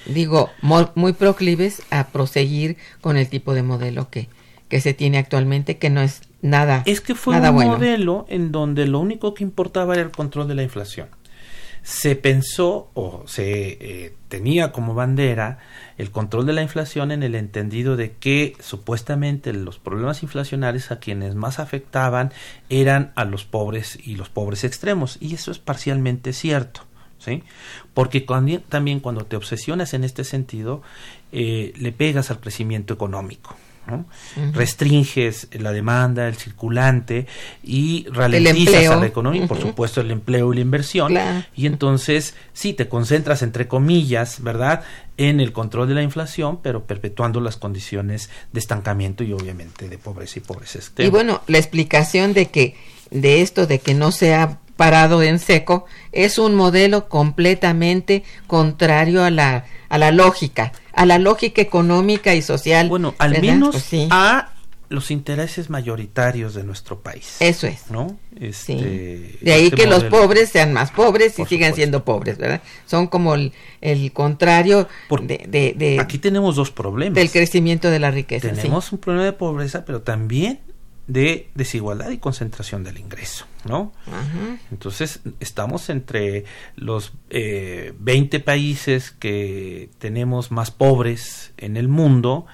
[0.06, 4.28] digo, muy, proclives a proseguir con el tipo de modelo que,
[4.68, 6.82] que se tiene actualmente, que no es nada.
[6.86, 10.56] Es que fue un modelo en donde lo único que importaba era el control de
[10.56, 11.08] la inflación.
[11.86, 15.60] Se pensó o se eh, tenía como bandera
[15.98, 20.98] el control de la inflación en el entendido de que supuestamente los problemas inflacionarios a
[20.98, 22.32] quienes más afectaban
[22.70, 26.80] eran a los pobres y los pobres extremos y eso es parcialmente cierto
[27.20, 27.44] ¿sí?
[27.94, 28.26] porque
[28.68, 30.82] también cuando te obsesionas en este sentido
[31.30, 33.56] eh, le pegas al crecimiento económico
[34.52, 37.26] Restringes la demanda, el circulante
[37.62, 41.14] y ralentizas a la economía, por supuesto el empleo y la inversión.
[41.54, 44.82] Y entonces, sí, te concentras, entre comillas, ¿verdad?,
[45.18, 49.96] en el control de la inflación, pero perpetuando las condiciones de estancamiento y obviamente de
[49.96, 51.08] pobreza y pobreza extrema.
[51.08, 52.74] Y bueno, la explicación de que
[53.10, 59.24] de esto de que no se ha parado en seco es un modelo completamente contrario
[59.24, 62.88] a la a la lógica a la lógica económica y social.
[62.88, 64.52] Bueno, al menos pues a
[64.88, 67.36] los intereses mayoritarios de nuestro país.
[67.40, 67.90] Eso es.
[67.90, 68.16] ¿No?
[68.38, 72.62] Este, de ahí este que los pobres sean más pobres y sigan siendo pobres, ¿verdad?
[72.86, 73.52] Son como el,
[74.12, 74.88] contrario
[75.22, 77.14] de, de, Aquí tenemos dos problemas.
[77.14, 78.52] Del crecimiento de la riqueza.
[78.52, 80.60] Tenemos un problema de pobreza, pero también
[81.06, 83.92] de desigualdad y concentración del ingreso, ¿no?
[84.72, 86.44] Entonces, estamos entre
[86.74, 92.46] los eh, 20 países que tenemos más pobres en el mundo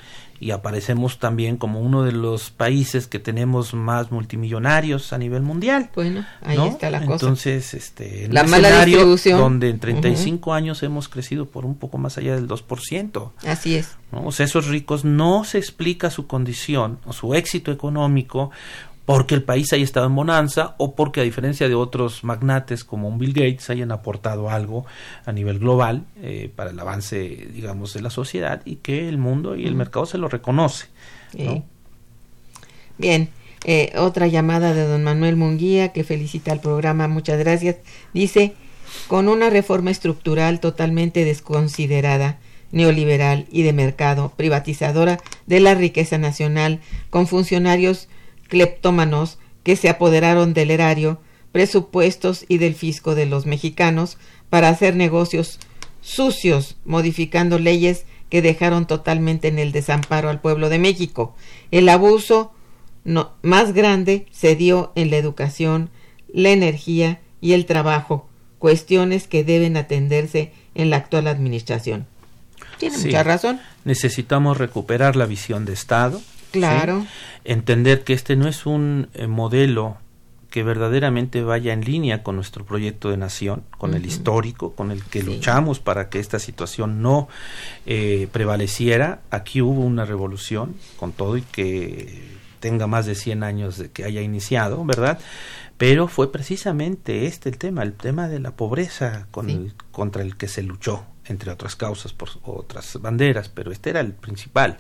[0.43, 5.91] y aparecemos también como uno de los países que tenemos más multimillonarios a nivel mundial.
[5.95, 7.13] Bueno, ahí está la cosa.
[7.13, 9.39] Entonces, este, la mala distribución.
[9.39, 13.31] donde en 35 años hemos crecido por un poco más allá del 2%.
[13.47, 13.97] Así es.
[14.11, 18.51] O sea, esos ricos no se explica su condición o su éxito económico
[19.05, 23.09] porque el país haya estado en bonanza o porque a diferencia de otros magnates como
[23.09, 24.87] un Bill Gates hayan aportado algo
[25.25, 29.57] a nivel global eh, para el avance digamos de la sociedad y que el mundo
[29.57, 30.87] y el mercado se lo reconoce
[32.99, 33.31] bien
[33.65, 37.77] eh, otra llamada de don Manuel Munguía que felicita al programa muchas gracias.
[38.13, 38.55] Dice
[39.07, 42.39] con una reforma estructural totalmente desconsiderada
[42.73, 46.81] neoliberal y de mercado privatizadora de la riqueza nacional
[47.11, 48.09] con funcionarios
[48.53, 51.23] cleptómanos que se apoderaron del erario,
[51.53, 54.19] presupuestos y del fisco de los mexicanos
[54.51, 55.59] para hacer negocios
[56.03, 61.35] sucios, modificando leyes que dejaron totalmente en el desamparo al pueblo de México.
[61.71, 62.53] El abuso
[63.41, 65.89] más grande se dio en la educación,
[66.31, 68.29] la energía y el trabajo,
[68.59, 72.07] cuestiones que deben atenderse en la actual administración.
[72.77, 73.61] Tiene mucha razón.
[73.87, 76.21] Necesitamos recuperar la visión de Estado,
[76.53, 77.07] Claro.
[77.45, 79.97] Entender que este no es un eh, modelo
[80.53, 85.03] que verdaderamente vaya en línea con nuestro proyecto de nación, con el histórico, con el
[85.03, 87.27] que luchamos para que esta situación no
[87.87, 89.23] eh, prevaleciera.
[89.31, 92.23] Aquí hubo una revolución, con todo y que
[92.61, 95.19] tenga más de 100 años de que haya iniciado, ¿verdad?
[95.79, 100.37] Pero fue precisamente este el tema, el tema de la pobreza con el, contra el
[100.37, 104.79] que se luchó, entre otras causas, por otras banderas, pero este era el principal.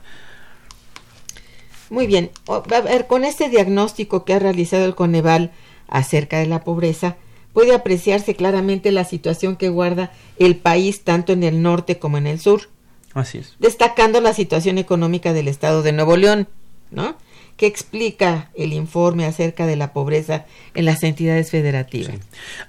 [1.92, 5.50] Muy bien, a ver, con este diagnóstico que ha realizado el Coneval
[5.88, 7.16] acerca de la pobreza,
[7.52, 12.26] puede apreciarse claramente la situación que guarda el país tanto en el norte como en
[12.26, 12.70] el sur.
[13.12, 13.56] Así es.
[13.58, 16.48] Destacando la situación económica del estado de Nuevo León,
[16.90, 17.14] ¿no?
[17.58, 22.14] ¿Qué explica el informe acerca de la pobreza en las entidades federativas.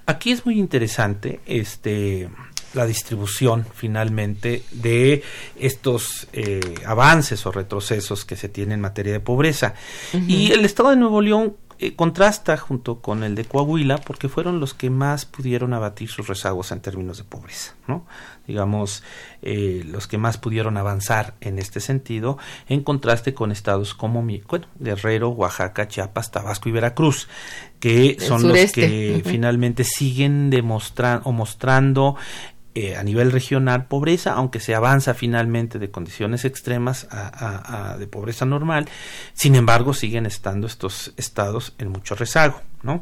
[0.04, 2.28] Aquí es muy interesante este
[2.74, 5.22] la distribución finalmente de
[5.58, 9.74] estos eh, avances o retrocesos que se tienen en materia de pobreza.
[10.12, 14.60] Y el Estado de Nuevo León eh, contrasta junto con el de Coahuila porque fueron
[14.60, 18.06] los que más pudieron abatir sus rezagos en términos de pobreza, ¿no?
[18.46, 19.02] digamos,
[19.42, 24.66] eh, los que más pudieron avanzar en este sentido, en contraste con estados como bueno,
[24.78, 27.28] Guerrero, Oaxaca, Chiapas, Tabasco y Veracruz,
[27.80, 32.16] que son los que finalmente siguen demostrando o mostrando
[32.76, 38.46] eh, a nivel regional pobreza, aunque se avanza finalmente de condiciones extremas a, de pobreza
[38.46, 38.88] normal,
[39.32, 43.00] sin embargo siguen estando estos estados en mucho rezago, ¿no?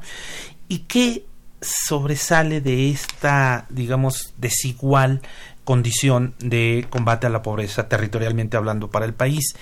[0.69, 1.25] ¿Y qué
[1.63, 5.23] sobresale de esta, digamos, desigual
[5.65, 9.55] condición de combate a la pobreza territorialmente hablando para el país?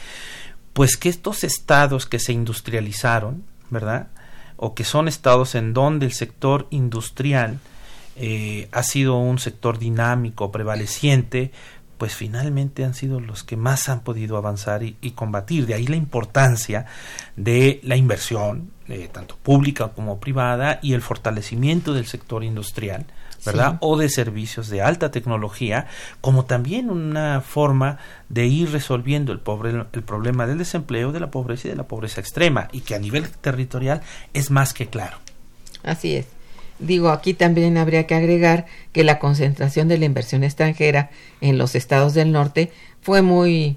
[0.72, 4.08] Pues que estos estados que se industrializaron, ¿verdad?
[4.56, 7.60] O que son estados en donde el sector industrial
[8.16, 11.52] eh, ha sido un sector dinámico, prevaleciente,
[12.00, 15.66] pues finalmente han sido los que más han podido avanzar y, combatir.
[15.66, 16.86] De ahí la importancia
[17.36, 23.04] de la inversión, eh, tanto pública como privada, y el fortalecimiento del sector industrial,
[23.44, 23.76] ¿verdad?
[23.80, 25.88] O de servicios de alta tecnología,
[26.22, 27.98] como también una forma
[28.30, 31.86] de ir resolviendo el, pobre, el problema del desempleo, de la pobreza y de la
[31.86, 34.00] pobreza extrema, y que a nivel territorial
[34.32, 35.18] es más que claro.
[35.82, 36.39] Así es.
[36.80, 41.10] Digo, aquí también habría que agregar que la concentración de la inversión extranjera
[41.40, 42.72] en los estados del norte
[43.02, 43.76] fue muy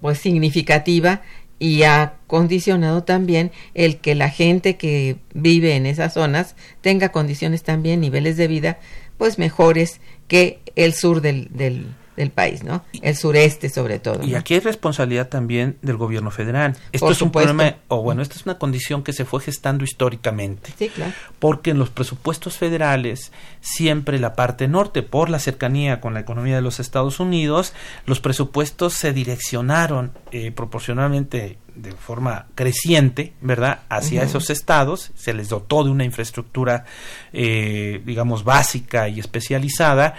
[0.00, 1.22] pues significativa
[1.60, 7.62] y ha condicionado también el que la gente que vive en esas zonas tenga condiciones
[7.62, 8.78] también, niveles de vida,
[9.18, 11.86] pues mejores que el sur del, del,
[12.16, 12.84] del país, ¿no?
[13.00, 14.24] El sureste sobre todo.
[14.24, 16.76] Y aquí hay responsabilidad también del gobierno federal.
[16.92, 20.72] Esto es un problema, o bueno, esta es una condición que se fue gestando históricamente.
[20.78, 21.12] Sí, claro.
[21.38, 26.56] Porque en los presupuestos federales, siempre la parte norte, por la cercanía con la economía
[26.56, 27.72] de los Estados Unidos,
[28.06, 35.48] los presupuestos se direccionaron eh, proporcionalmente de forma creciente, ¿verdad?, hacia esos estados, se les
[35.48, 36.84] dotó de una infraestructura,
[37.32, 40.14] eh, digamos, básica y especializada,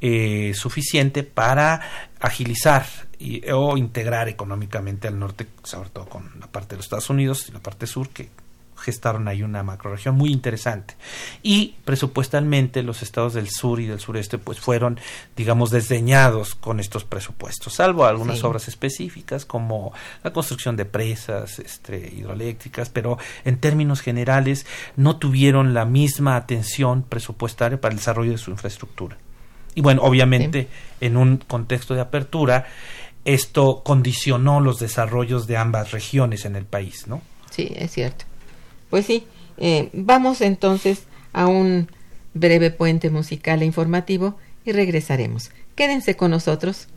[0.00, 1.80] eh, suficiente para
[2.20, 2.86] agilizar
[3.18, 7.46] y, o integrar económicamente al norte, sobre todo con la parte de los Estados Unidos
[7.48, 8.30] y la parte sur, que
[8.80, 10.96] gestaron ahí una macroregión muy interesante.
[11.42, 14.98] Y presupuestalmente los estados del sur y del sureste pues fueron,
[15.36, 19.92] digamos, desdeñados con estos presupuestos, salvo algunas obras específicas como
[20.24, 27.02] la construcción de presas este, hidroeléctricas, pero en términos generales no tuvieron la misma atención
[27.02, 29.16] presupuestaria para el desarrollo de su infraestructura.
[29.74, 30.68] Y bueno, obviamente
[31.00, 32.66] en un contexto de apertura,
[33.24, 37.22] esto condicionó los desarrollos de ambas regiones en el país, ¿no?
[37.50, 38.24] Sí, es cierto.
[38.88, 39.24] Pues sí,
[39.58, 41.88] eh, vamos entonces a un
[42.34, 45.50] breve puente musical e informativo y regresaremos.
[45.74, 46.88] Quédense con nosotros.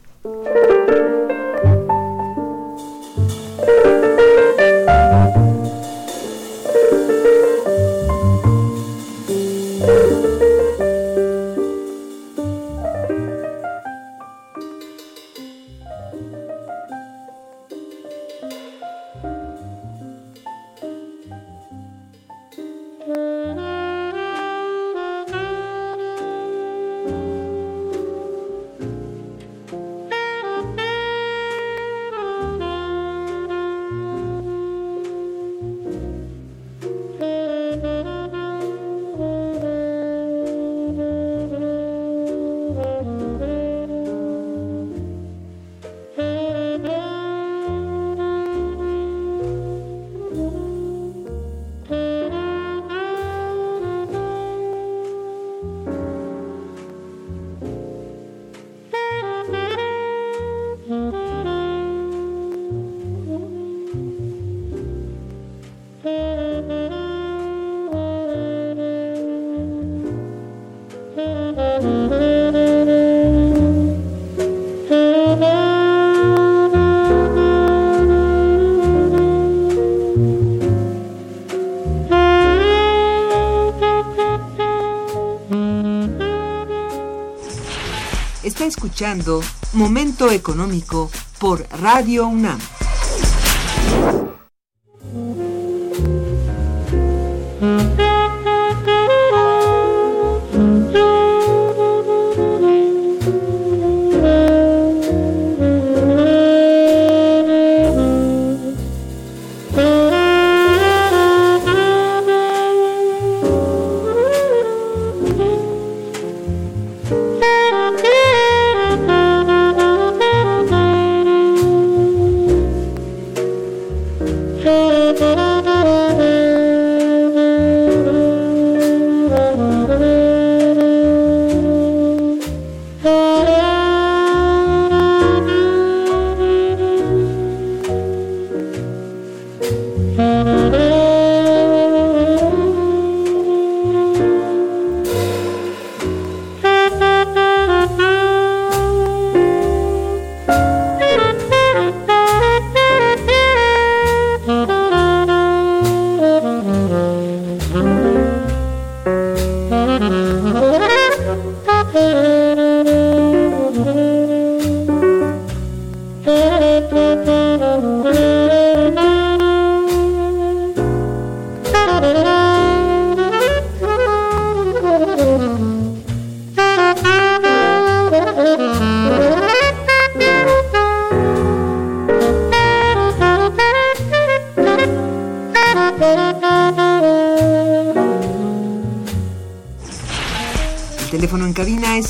[89.73, 92.59] Momento Económico por Radio UNAM.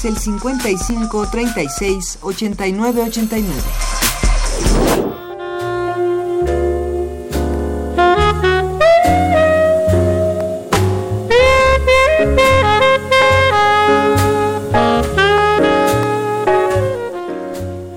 [0.04, 3.54] Es el 55 36 89 89.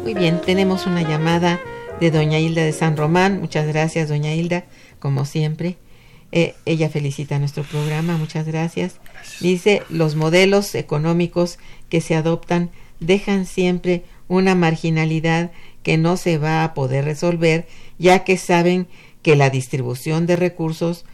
[0.02, 1.60] Muy bien, tenemos una llamada
[2.00, 3.40] de doña Hilda de San Román.
[3.40, 4.64] Muchas gracias, doña Hilda,
[5.00, 5.76] como siempre.
[6.32, 9.00] Eh, ella felicita nuestro programa, muchas gracias.
[9.46, 15.52] Dice, los modelos económicos que se adoptan dejan siempre una marginalidad
[15.84, 18.88] que no se va a poder resolver, ya que saben
[19.22, 21.04] que la distribución de recursos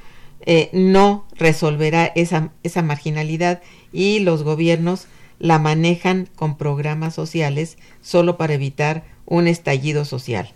[0.47, 3.61] eh, no resolverá esa, esa marginalidad
[3.93, 5.09] y los gobiernos
[5.39, 10.49] la manejan con programas sociales solo para evitar un estallido social.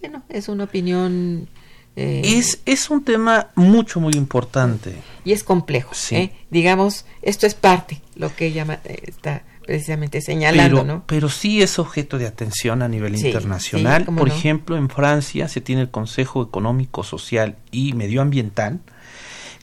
[0.00, 1.48] Bueno, es una opinión...
[1.96, 4.96] eh, Es, es un tema mucho, muy importante.
[5.24, 5.94] y es complejo.
[5.94, 6.16] Sí.
[6.16, 6.32] ¿eh?
[6.50, 11.04] Digamos, esto es parte, lo que ella ma- eh, está precisamente señalando, pero, ¿no?
[11.06, 14.04] pero sí es objeto de atención a nivel Sí, internacional.
[14.06, 14.34] sí, Por no.
[14.34, 18.80] ejemplo, en Francia se tiene el Consejo Económico, Social y Medioambiental,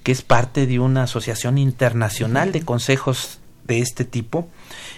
[0.02, 4.50] que es parte de una asociación internacional de consejos de este tipo,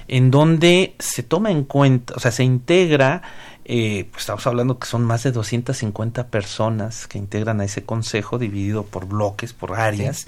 [0.08, 3.22] en donde se toma en cuenta, o sea, se integra,
[3.66, 8.38] eh, pues estamos hablando que son más de 250 personas que integran a ese consejo,
[8.38, 10.28] dividido por bloques, por áreas,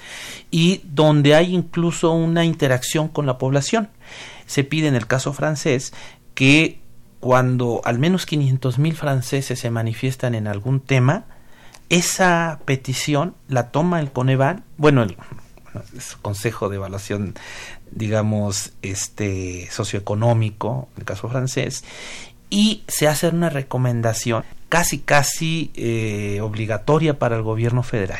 [0.52, 3.90] y donde hay incluso una interacción con la población.
[4.46, 5.94] Se pide en el caso francés
[6.34, 6.80] que
[7.20, 11.26] cuando al menos 500 mil franceses se manifiestan en algún tema,
[11.90, 15.18] esa petición la toma el Coneval, bueno, el,
[15.98, 17.36] es Consejo de Evaluación,
[17.92, 21.84] digamos, este socioeconómico, en el caso francés,
[22.50, 28.20] y se hace una recomendación casi, casi eh, obligatoria para el gobierno federal.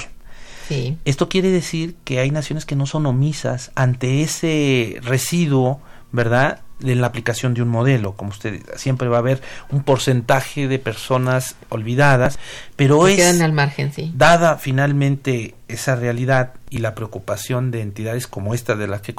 [0.68, 5.80] Sí, Esto quiere decir que hay naciones que no son omisas ante ese residuo,
[6.12, 6.62] ¿verdad?
[6.80, 10.80] De la aplicación de un modelo, como usted siempre va a haber un porcentaje de
[10.80, 12.40] personas olvidadas,
[12.76, 14.12] pero es quedan al margen, sí.
[14.16, 19.14] dada finalmente esa realidad y la preocupación de entidades como esta de las que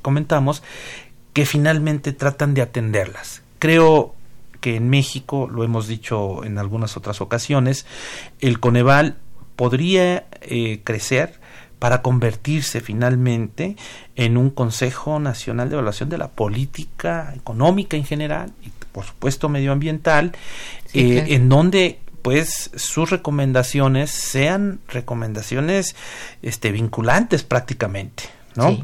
[0.00, 0.62] comentamos,
[1.32, 3.42] que finalmente tratan de atenderlas.
[3.58, 4.14] Creo
[4.60, 7.86] que en México, lo hemos dicho en algunas otras ocasiones,
[8.40, 9.16] el Coneval
[9.56, 11.40] podría eh, crecer
[11.78, 13.76] para convertirse finalmente
[14.16, 19.48] en un Consejo Nacional de Evaluación de la Política Económica en general y por supuesto
[19.48, 20.32] medioambiental,
[20.86, 25.94] Sí, eh, en donde pues sus recomendaciones sean recomendaciones
[26.42, 28.70] este vinculantes prácticamente, ¿no?
[28.70, 28.82] Sí.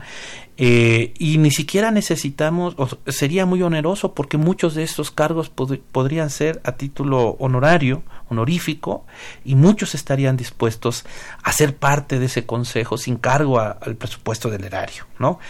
[0.57, 5.81] Eh, y ni siquiera necesitamos, o sería muy oneroso porque muchos de estos cargos pod-
[5.91, 9.05] podrían ser a título honorario, honorífico,
[9.45, 11.05] y muchos estarían dispuestos
[11.43, 15.41] a ser parte de ese consejo sin cargo a- al presupuesto del erario, ¿no?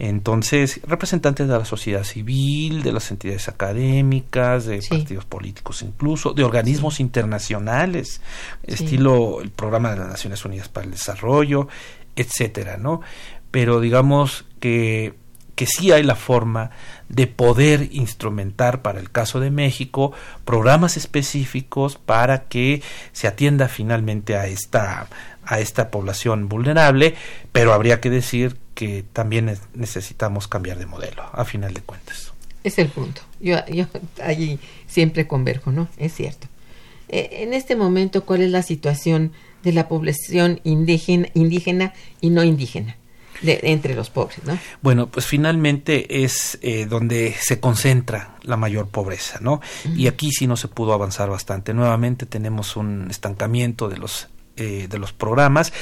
[0.00, 4.88] Entonces, representantes de la sociedad civil, de las entidades académicas, de Sí.
[4.90, 8.20] partidos políticos incluso, de organismos internacionales,
[8.66, 8.74] Sí.
[8.74, 11.68] estilo el Programa de las Naciones Unidas para el Desarrollo,
[12.16, 13.00] etcétera, ¿no?
[13.50, 15.14] Pero digamos que,
[15.54, 16.70] que sí hay la forma
[17.08, 20.12] de poder instrumentar para el caso de México
[20.44, 22.82] programas específicos para que
[23.12, 25.08] se atienda finalmente a esta
[25.50, 27.14] a esta población vulnerable,
[27.52, 32.34] pero habría que decir que también ne- necesitamos cambiar de modelo, a final de cuentas.
[32.64, 33.22] Es el punto.
[33.40, 33.86] Yo, yo
[34.22, 35.88] allí siempre converjo, ¿no?
[35.96, 36.48] Es cierto.
[37.08, 39.32] Eh, en este momento, ¿cuál es la situación
[39.62, 42.96] de la población indígena, indígena y no indígena?
[43.42, 44.58] De, entre los pobres, ¿no?
[44.82, 49.60] Bueno, pues finalmente es eh, donde se concentra la mayor pobreza, ¿no?
[49.94, 51.74] Y aquí sí no se pudo avanzar bastante.
[51.74, 54.28] Nuevamente tenemos un estancamiento de los
[54.60, 55.72] eh, de los programas.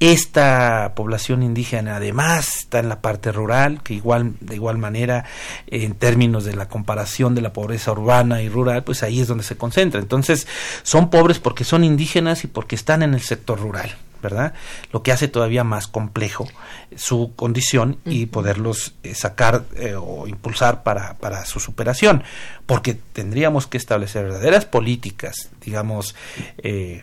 [0.00, 5.24] Esta población indígena además está en la parte rural, que igual de igual manera
[5.68, 9.44] en términos de la comparación de la pobreza urbana y rural, pues ahí es donde
[9.44, 10.00] se concentra.
[10.00, 10.48] Entonces,
[10.82, 13.94] son pobres porque son indígenas y porque están en el sector rural.
[14.24, 14.54] ¿Verdad?
[14.92, 16.48] Lo que hace todavía más complejo
[16.96, 22.24] su condición y poderlos eh, sacar eh, o impulsar para, para su superación,
[22.66, 26.16] porque tendríamos que establecer verdaderas políticas, digamos,
[26.58, 27.02] eh,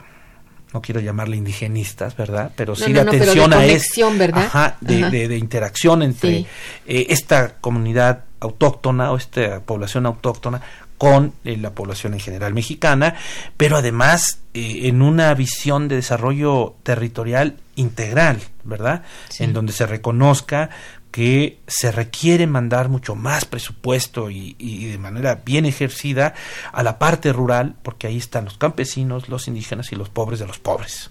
[0.73, 2.51] no quiero llamarle indigenistas, ¿verdad?
[2.55, 4.43] Pero sí No, de no, no, pero de atención a conexión, ¿verdad?
[4.45, 5.09] Ajá, de, Ajá.
[5.09, 6.47] de- de interacción entre Sí.
[6.87, 10.61] eh, esta comunidad autóctona o esta población autóctona
[11.01, 13.15] con eh, la población en general mexicana,
[13.57, 19.01] pero además eh, en una visión de desarrollo territorial integral, ¿verdad?
[19.27, 19.45] Sí.
[19.45, 20.69] En donde se reconozca
[21.09, 26.35] que se requiere mandar mucho más presupuesto y, y de manera bien ejercida
[26.71, 30.45] a la parte rural, porque ahí están los campesinos, los indígenas y los pobres de
[30.45, 31.09] los pobres.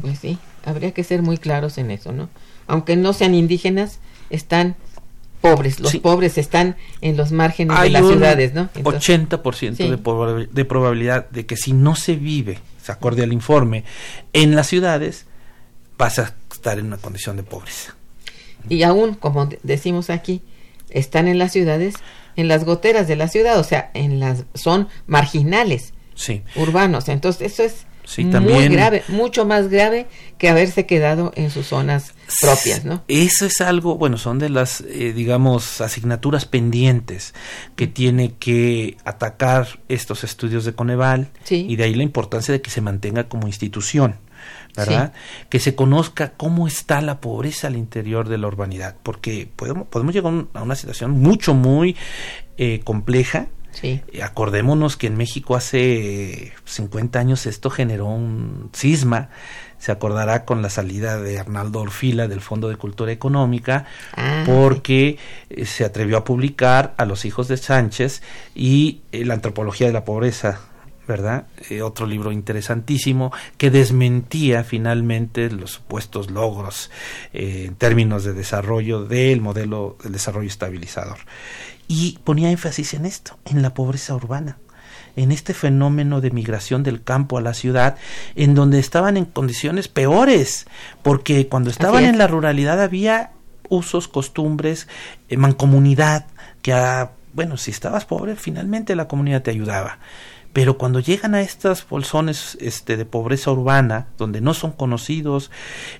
[0.00, 2.28] Pues sí, habría que ser muy claros en eso, ¿no?
[2.66, 4.74] Aunque no sean indígenas, están
[5.40, 5.80] pobres.
[5.80, 5.98] Los Sí.
[5.98, 8.68] pobres están en los márgenes de las ciudades, ¿no?
[8.74, 9.88] Entonces, 80% Sí.
[9.90, 13.84] de, de probabilidad de que si no se vive, se acorde al informe,
[14.32, 15.26] en las ciudades,
[15.98, 17.94] vas a estar en una condición de pobreza.
[18.68, 20.42] y aún, como de- decimos aquí,
[20.90, 21.94] están en las ciudades,
[22.36, 26.42] en las goteras de la ciudad, o sea, en las son marginales Sí.
[26.56, 27.08] urbanos.
[27.08, 32.12] Entonces, eso es Sí, muy grave, mucho más grave que haberse quedado en sus zonas
[32.40, 33.04] propias, ¿no?
[33.06, 37.34] Eso es algo, bueno, son de las, eh, digamos, asignaturas pendientes
[37.76, 41.66] que tiene que atacar estos estudios de Coneval Sí.
[41.68, 44.16] y de ahí la importancia de que se mantenga como institución,
[44.76, 45.12] ¿verdad?
[45.48, 50.12] Que se conozca cómo está la pobreza al interior de la urbanidad, porque podemos, podemos
[50.12, 51.96] llegar a una situación mucho, muy
[52.58, 54.00] eh, compleja, Sí.
[54.12, 59.28] eh, Acordémonos que en México hace 50 años esto generó un cisma.
[59.78, 65.16] Se acordará con la salida de Arnaldo Orfila del Fondo de Cultura Económica, Ah, porque
[65.48, 68.22] eh, se atrevió a publicar a los hijos de Sánchez
[68.54, 70.60] y eh, la antropología de la pobreza,
[71.10, 71.46] ¿verdad?
[71.68, 76.90] Eh, otro libro interesantísimo que desmentía finalmente los supuestos logros
[77.32, 81.18] eh, en términos de desarrollo del modelo del desarrollo estabilizador.
[81.88, 84.58] Y ponía énfasis en esto, en la pobreza urbana
[85.16, 87.96] en este fenómeno de migración del campo a la ciudad,
[88.36, 90.66] en donde estaban en condiciones peores,
[91.02, 92.10] porque cuando estaban es.
[92.10, 93.32] en la ruralidad había
[93.68, 94.86] usos, costumbres,
[95.28, 96.26] eh, mancomunidad,
[96.62, 99.98] que a, bueno, si estabas pobre, finalmente la comunidad te ayudaba.
[100.52, 105.50] Pero cuando llegan a estas bolsones este, de pobreza urbana, donde no son conocidos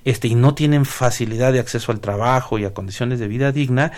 [0.05, 3.93] este, y no tienen facilidad de acceso al trabajo y a condiciones de vida digna,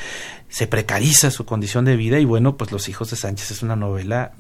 [0.53, 3.75] se precariza su condición de vida y bueno, pues Los hijos de Sánchez es una
[3.75, 4.33] novela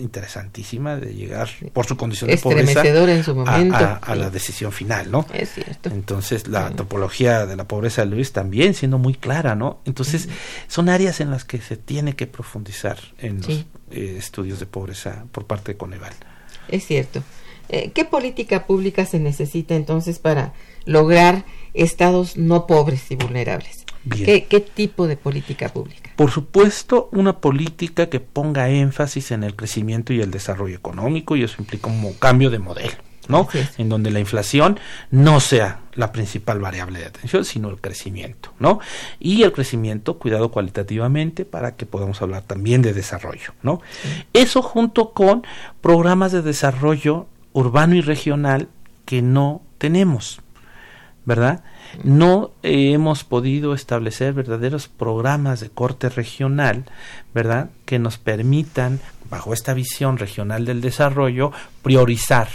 [0.00, 3.76] interesantísima de llegar por su condición de pobreza en su a- momento.
[3.76, 4.18] a, a Sí.
[4.20, 5.26] la decisión final, ¿no?
[5.32, 5.90] Es cierto.
[5.90, 6.66] Entonces, la Sí.
[6.68, 9.80] antropología de la pobreza de Luis también siendo muy clara, ¿no?
[9.84, 10.28] Entonces,
[10.68, 13.48] son áreas en las que se tiene que profundizar en los
[13.90, 16.12] eh, estudios de pobreza por parte de Coneval.
[16.68, 17.22] Es cierto.
[17.68, 20.52] Eh, ¿Qué política pública se necesita entonces para
[20.86, 21.44] lograr
[21.74, 23.84] estados no pobres y vulnerables?
[24.04, 24.24] Bien.
[24.24, 26.10] ¿Qué, qué tipo de política pública?
[26.16, 31.44] Por supuesto, una política que ponga énfasis en el crecimiento y el desarrollo económico, y
[31.44, 32.96] eso implica un cambio de modelo,
[33.28, 33.48] ¿no?
[33.78, 34.78] En donde la inflación
[35.10, 38.80] no sea la principal variable de atención, sino el crecimiento, ¿no?
[39.18, 43.80] Y el crecimiento, cuidado cualitativamente, para que podamos hablar también de desarrollo, ¿no?
[44.32, 45.46] Eso junto con
[45.80, 48.68] programas de desarrollo urbano y regional
[49.04, 50.40] que no tenemos.
[51.24, 51.62] ¿verdad?
[52.04, 56.84] No eh, hemos podido establecer verdaderos programas de corte regional,
[57.34, 57.70] ¿verdad?
[57.84, 62.48] Que nos permitan, bajo esta visión regional del desarrollo, priorizar,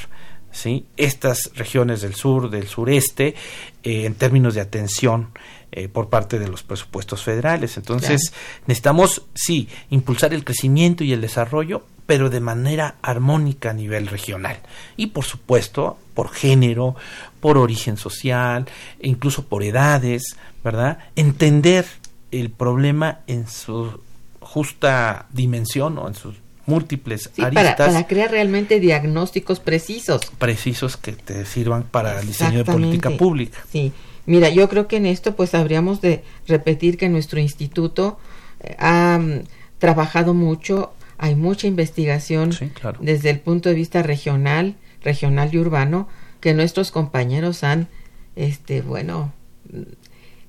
[0.52, 0.86] ¿sí?
[0.98, 3.36] Estas regiones del sur, del sureste,
[3.84, 5.30] eh, en términos de atención
[5.78, 7.76] eh, por parte de los presupuestos federales.
[7.76, 8.32] Entonces,
[8.66, 14.58] necesitamos, sí, impulsar el crecimiento y el desarrollo, pero de manera armónica a nivel regional.
[14.96, 16.96] Y por supuesto, por género,
[17.42, 18.68] por origen social,
[19.02, 21.00] e incluso por edades, ¿verdad?
[21.18, 21.86] Entender
[22.32, 24.00] el problema en su
[24.40, 26.36] justa dimensión o en sus
[26.68, 30.22] múltiples Sí, para, aristas para crear realmente diagnósticos precisos.
[30.38, 33.60] precisos que te sirvan para el diseño de política pública.
[33.72, 33.92] Sí,
[34.26, 38.18] mira, yo creo que en esto pues habríamos de repetir que nuestro instituto
[38.62, 39.44] eh, ha mm,
[39.80, 43.00] trabajado mucho, hay mucha investigación Sí, claro.
[43.02, 46.08] desde el punto de vista regional, regional y urbano,
[46.40, 47.88] que nuestros compañeros han,
[48.36, 49.34] este, bueno,
[49.72, 49.82] mm,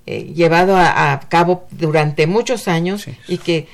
[0.06, 3.16] eh, llevado a, a cabo durante muchos años Sí.
[3.28, 3.66] y que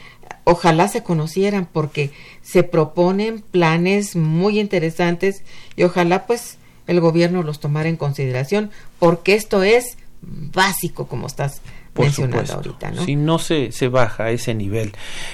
[0.45, 5.43] ojalá se conocieran porque se proponen planes muy interesantes
[5.77, 6.57] y ojalá pues
[6.93, 11.61] el gobierno los tomara en consideración porque esto es básico como estás
[11.93, 12.71] Por mencionando supuesto.
[12.71, 13.05] ahorita, ¿no?
[13.05, 14.93] Si no se, se baja a ese nivel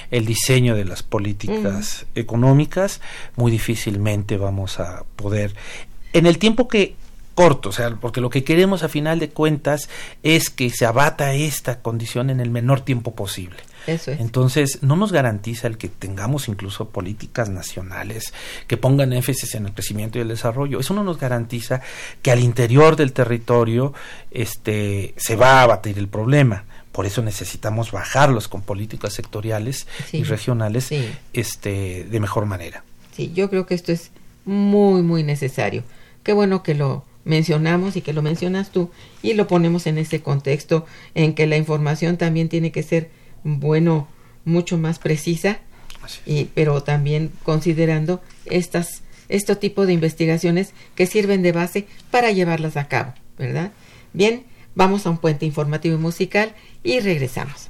[0.09, 3.01] el diseño de las políticas económicas,
[3.35, 5.53] muy difícilmente vamos a poder,
[6.13, 6.95] en el tiempo que
[7.35, 9.89] corto, o sea, porque lo que queremos a final de cuentas
[10.23, 13.57] es que se abata esta condición en el menor tiempo posible.
[13.89, 14.19] Eso es.
[14.19, 18.33] Entonces, no nos garantiza el que tengamos incluso políticas nacionales
[18.67, 20.79] que pongan énfasis en el crecimiento y el desarrollo.
[20.79, 21.81] Eso no nos garantiza
[22.21, 23.93] que al interior del territorio
[24.31, 26.65] este, se va a abatir el problema.
[26.91, 30.17] Por eso necesitamos bajarlos con políticas sectoriales Sí.
[30.17, 31.07] y regionales Sí.
[31.33, 32.83] este, de mejor manera.
[33.15, 34.11] Sí, yo creo que esto es
[34.45, 35.83] muy, muy necesario.
[36.23, 38.89] Qué bueno que lo mencionamos y que lo mencionas tú
[39.21, 40.85] y lo ponemos en ese contexto
[41.15, 43.11] en que la información también tiene que ser,
[43.43, 44.07] bueno,
[44.45, 45.59] mucho más precisa,
[46.25, 52.77] y, pero también considerando estas, este tipo de investigaciones que sirven de base para llevarlas
[52.77, 53.71] a cabo, ¿verdad?
[54.13, 57.69] Bien, vamos a un puente informativo y musical y regresamos.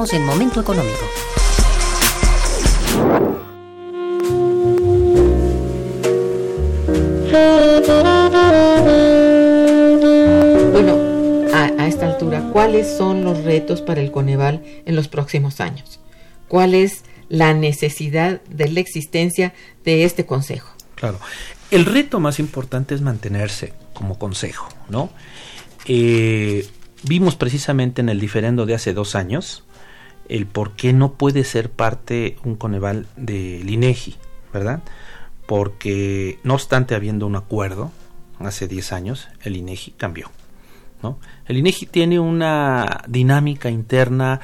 [0.00, 1.04] En Momento Económico.
[10.72, 10.96] Bueno,
[11.52, 16.00] a, a esta altura, ¿cuáles son los retos para el Coneval en los próximos años?
[16.48, 19.52] ¿Cuál es la necesidad de la existencia
[19.84, 20.72] de este consejo?
[20.94, 21.20] Claro.
[21.70, 25.10] El reto más importante es mantenerse como consejo, ¿no?
[25.84, 26.66] Eh,
[27.02, 29.64] vimos precisamente en el diferendo de hace dos años
[30.30, 34.16] el por qué no puede ser parte un Coneval del INEGI,
[34.52, 34.80] ¿verdad?
[35.46, 37.90] Porque no obstante habiendo un acuerdo
[38.38, 40.30] hace 10 años, el INEGI cambió.
[41.02, 41.18] ¿no?
[41.46, 44.40] El INEGI tiene una dinámica interna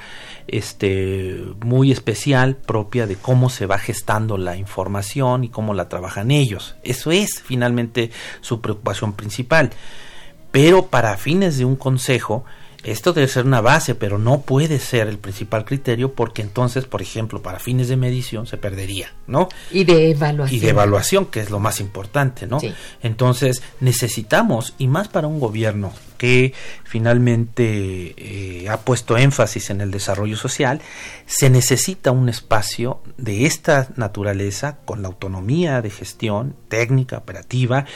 [0.49, 6.33] este, muy especial propia de cómo se va gestando la información y cómo la trabajan
[6.33, 6.75] ellos.
[6.83, 8.11] Eso es finalmente
[8.41, 9.71] su preocupación principal.
[10.51, 12.45] Pero para fines de un consejo,
[12.87, 17.03] esto debe ser una base, pero no puede ser el principal criterio porque entonces, por
[17.03, 19.49] ejemplo, para fines de medición se perdería, ¿no?
[19.71, 20.57] Y de evaluación.
[20.57, 22.61] Y de evaluación, que es lo más importante, ¿no?
[22.61, 22.73] Sí.
[23.03, 26.53] Entonces necesitamos, y más para un gobierno que
[26.85, 30.81] finalmente eh, ha puesto énfasis en el desarrollo social,
[31.27, 37.87] se necesita un espacio de esta naturaleza con la autonomía de gestión técnica, operativa,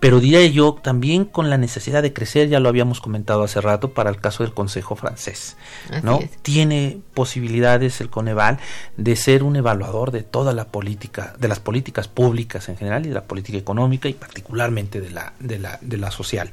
[0.00, 3.92] pero diría yo también con la necesidad de crecer, ya lo habíamos comentado hace rato
[3.92, 5.56] para el caso del Consejo francés,
[5.90, 6.20] Así ¿no?
[6.20, 6.30] es.
[6.42, 8.58] Tiene posibilidades el Coneval
[8.96, 13.08] de ser un evaluador de toda la política, de las políticas públicas en general y
[13.08, 16.50] de la política económica y particularmente de la, de la, de la social.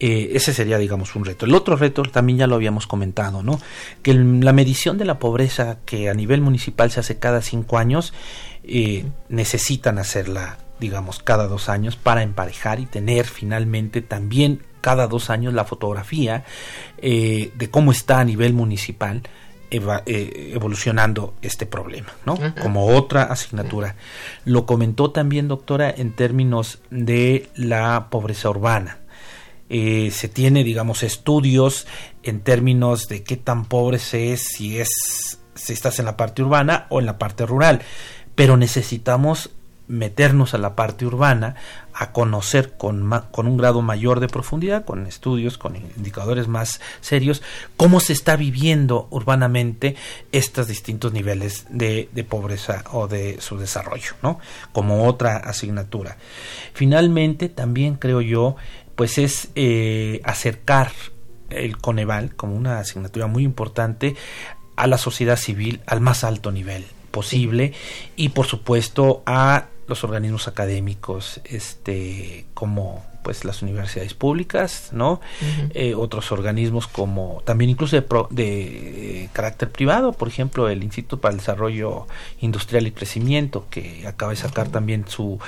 [0.00, 1.44] Eh, ese sería, digamos, un reto.
[1.44, 3.60] El otro reto también ya lo habíamos comentado, ¿no?
[4.02, 7.76] Que el- la medición de la pobreza que a nivel municipal se hace cada cinco
[7.78, 8.14] años,
[8.62, 15.30] eh, necesitan hacerla, digamos, cada dos años para emparejar y tener finalmente también cada dos
[15.30, 16.44] años la fotografía
[16.98, 19.22] eh, de cómo está a nivel municipal
[19.70, 22.34] eva- eh, evolucionando este problema, ¿no?
[22.34, 22.54] Ajá.
[22.56, 23.96] Como otra asignatura.
[24.44, 28.98] Lo comentó también, doctora, en términos de la pobreza urbana.
[29.70, 31.86] Eh, se tiene, digamos, estudios
[32.22, 36.42] en términos de qué tan pobre se es si es si estás en la parte
[36.42, 37.80] urbana o en la parte rural,
[38.34, 39.50] pero necesitamos
[39.86, 41.56] meternos a la parte urbana
[41.92, 47.42] a conocer con, con un grado mayor de profundidad, con estudios, con indicadores más serios,
[47.76, 49.94] cómo se está viviendo urbanamente
[50.32, 54.40] estos distintos niveles de, de pobreza o de su desarrollo, ¿no?
[54.72, 56.16] Como otra asignatura.
[56.72, 58.56] Finalmente, también creo yo,
[58.96, 60.92] pues es eh, acercar
[61.50, 64.16] el Coneval como una asignatura muy importante
[64.76, 67.72] a la sociedad civil al más alto nivel posible
[68.16, 75.20] y por supuesto a los organismos académicos este como pues las universidades públicas no
[75.70, 80.84] Eh, otros organismos como también incluso de, pro- de, eh, carácter privado por ejemplo el
[80.84, 82.06] Instituto para el Desarrollo
[82.40, 85.40] Industrial y Crecimiento que acaba de sacar también su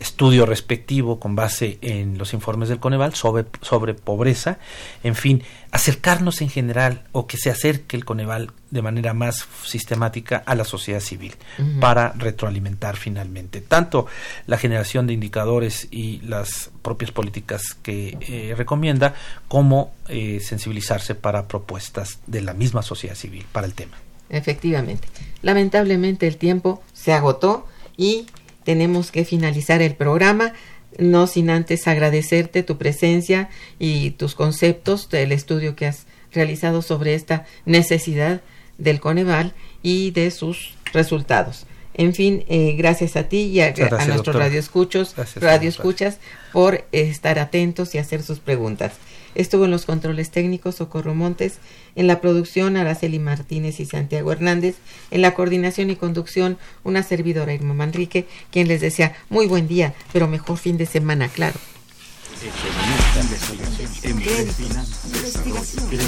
[0.00, 4.58] estudio respectivo con base en los informes del Coneval sobre sobre pobreza.
[5.02, 10.42] En fin acercarnos en general o que se acerque el Coneval de manera más sistemática
[10.44, 11.34] a la sociedad civil
[11.80, 14.06] para retroalimentar finalmente tanto
[14.46, 19.14] la generación de indicadores y las propias políticas que eh, recomienda
[19.46, 23.96] como eh, sensibilizarse para propuestas de la misma sociedad civil para el tema.
[24.28, 25.06] Efectivamente.
[25.42, 28.26] Lamentablemente el tiempo se agotó y
[28.64, 30.52] tenemos que finalizar el programa
[30.98, 33.48] no sin antes agradecerte tu presencia
[33.78, 38.42] y tus conceptos del estudio que has realizado sobre esta necesidad
[38.78, 39.52] del Coneval
[39.82, 41.66] y de sus resultados.
[41.94, 43.72] En fin, eh, gracias a ti y a,
[44.06, 46.18] nuestros radioescuchos, radioescuchas
[46.52, 48.94] por estar atentos y hacer sus preguntas.
[49.36, 51.58] Estuvo en los controles técnicos Socorro Montes,
[51.96, 54.76] en la producción Araceli Martínez y Santiago Hernández,
[55.10, 59.94] en la coordinación y conducción una servidora Irma Manrique, quien les desea muy buen día,
[60.12, 61.58] pero mejor fin de semana, claro.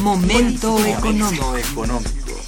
[0.03, 1.55] Momento económico.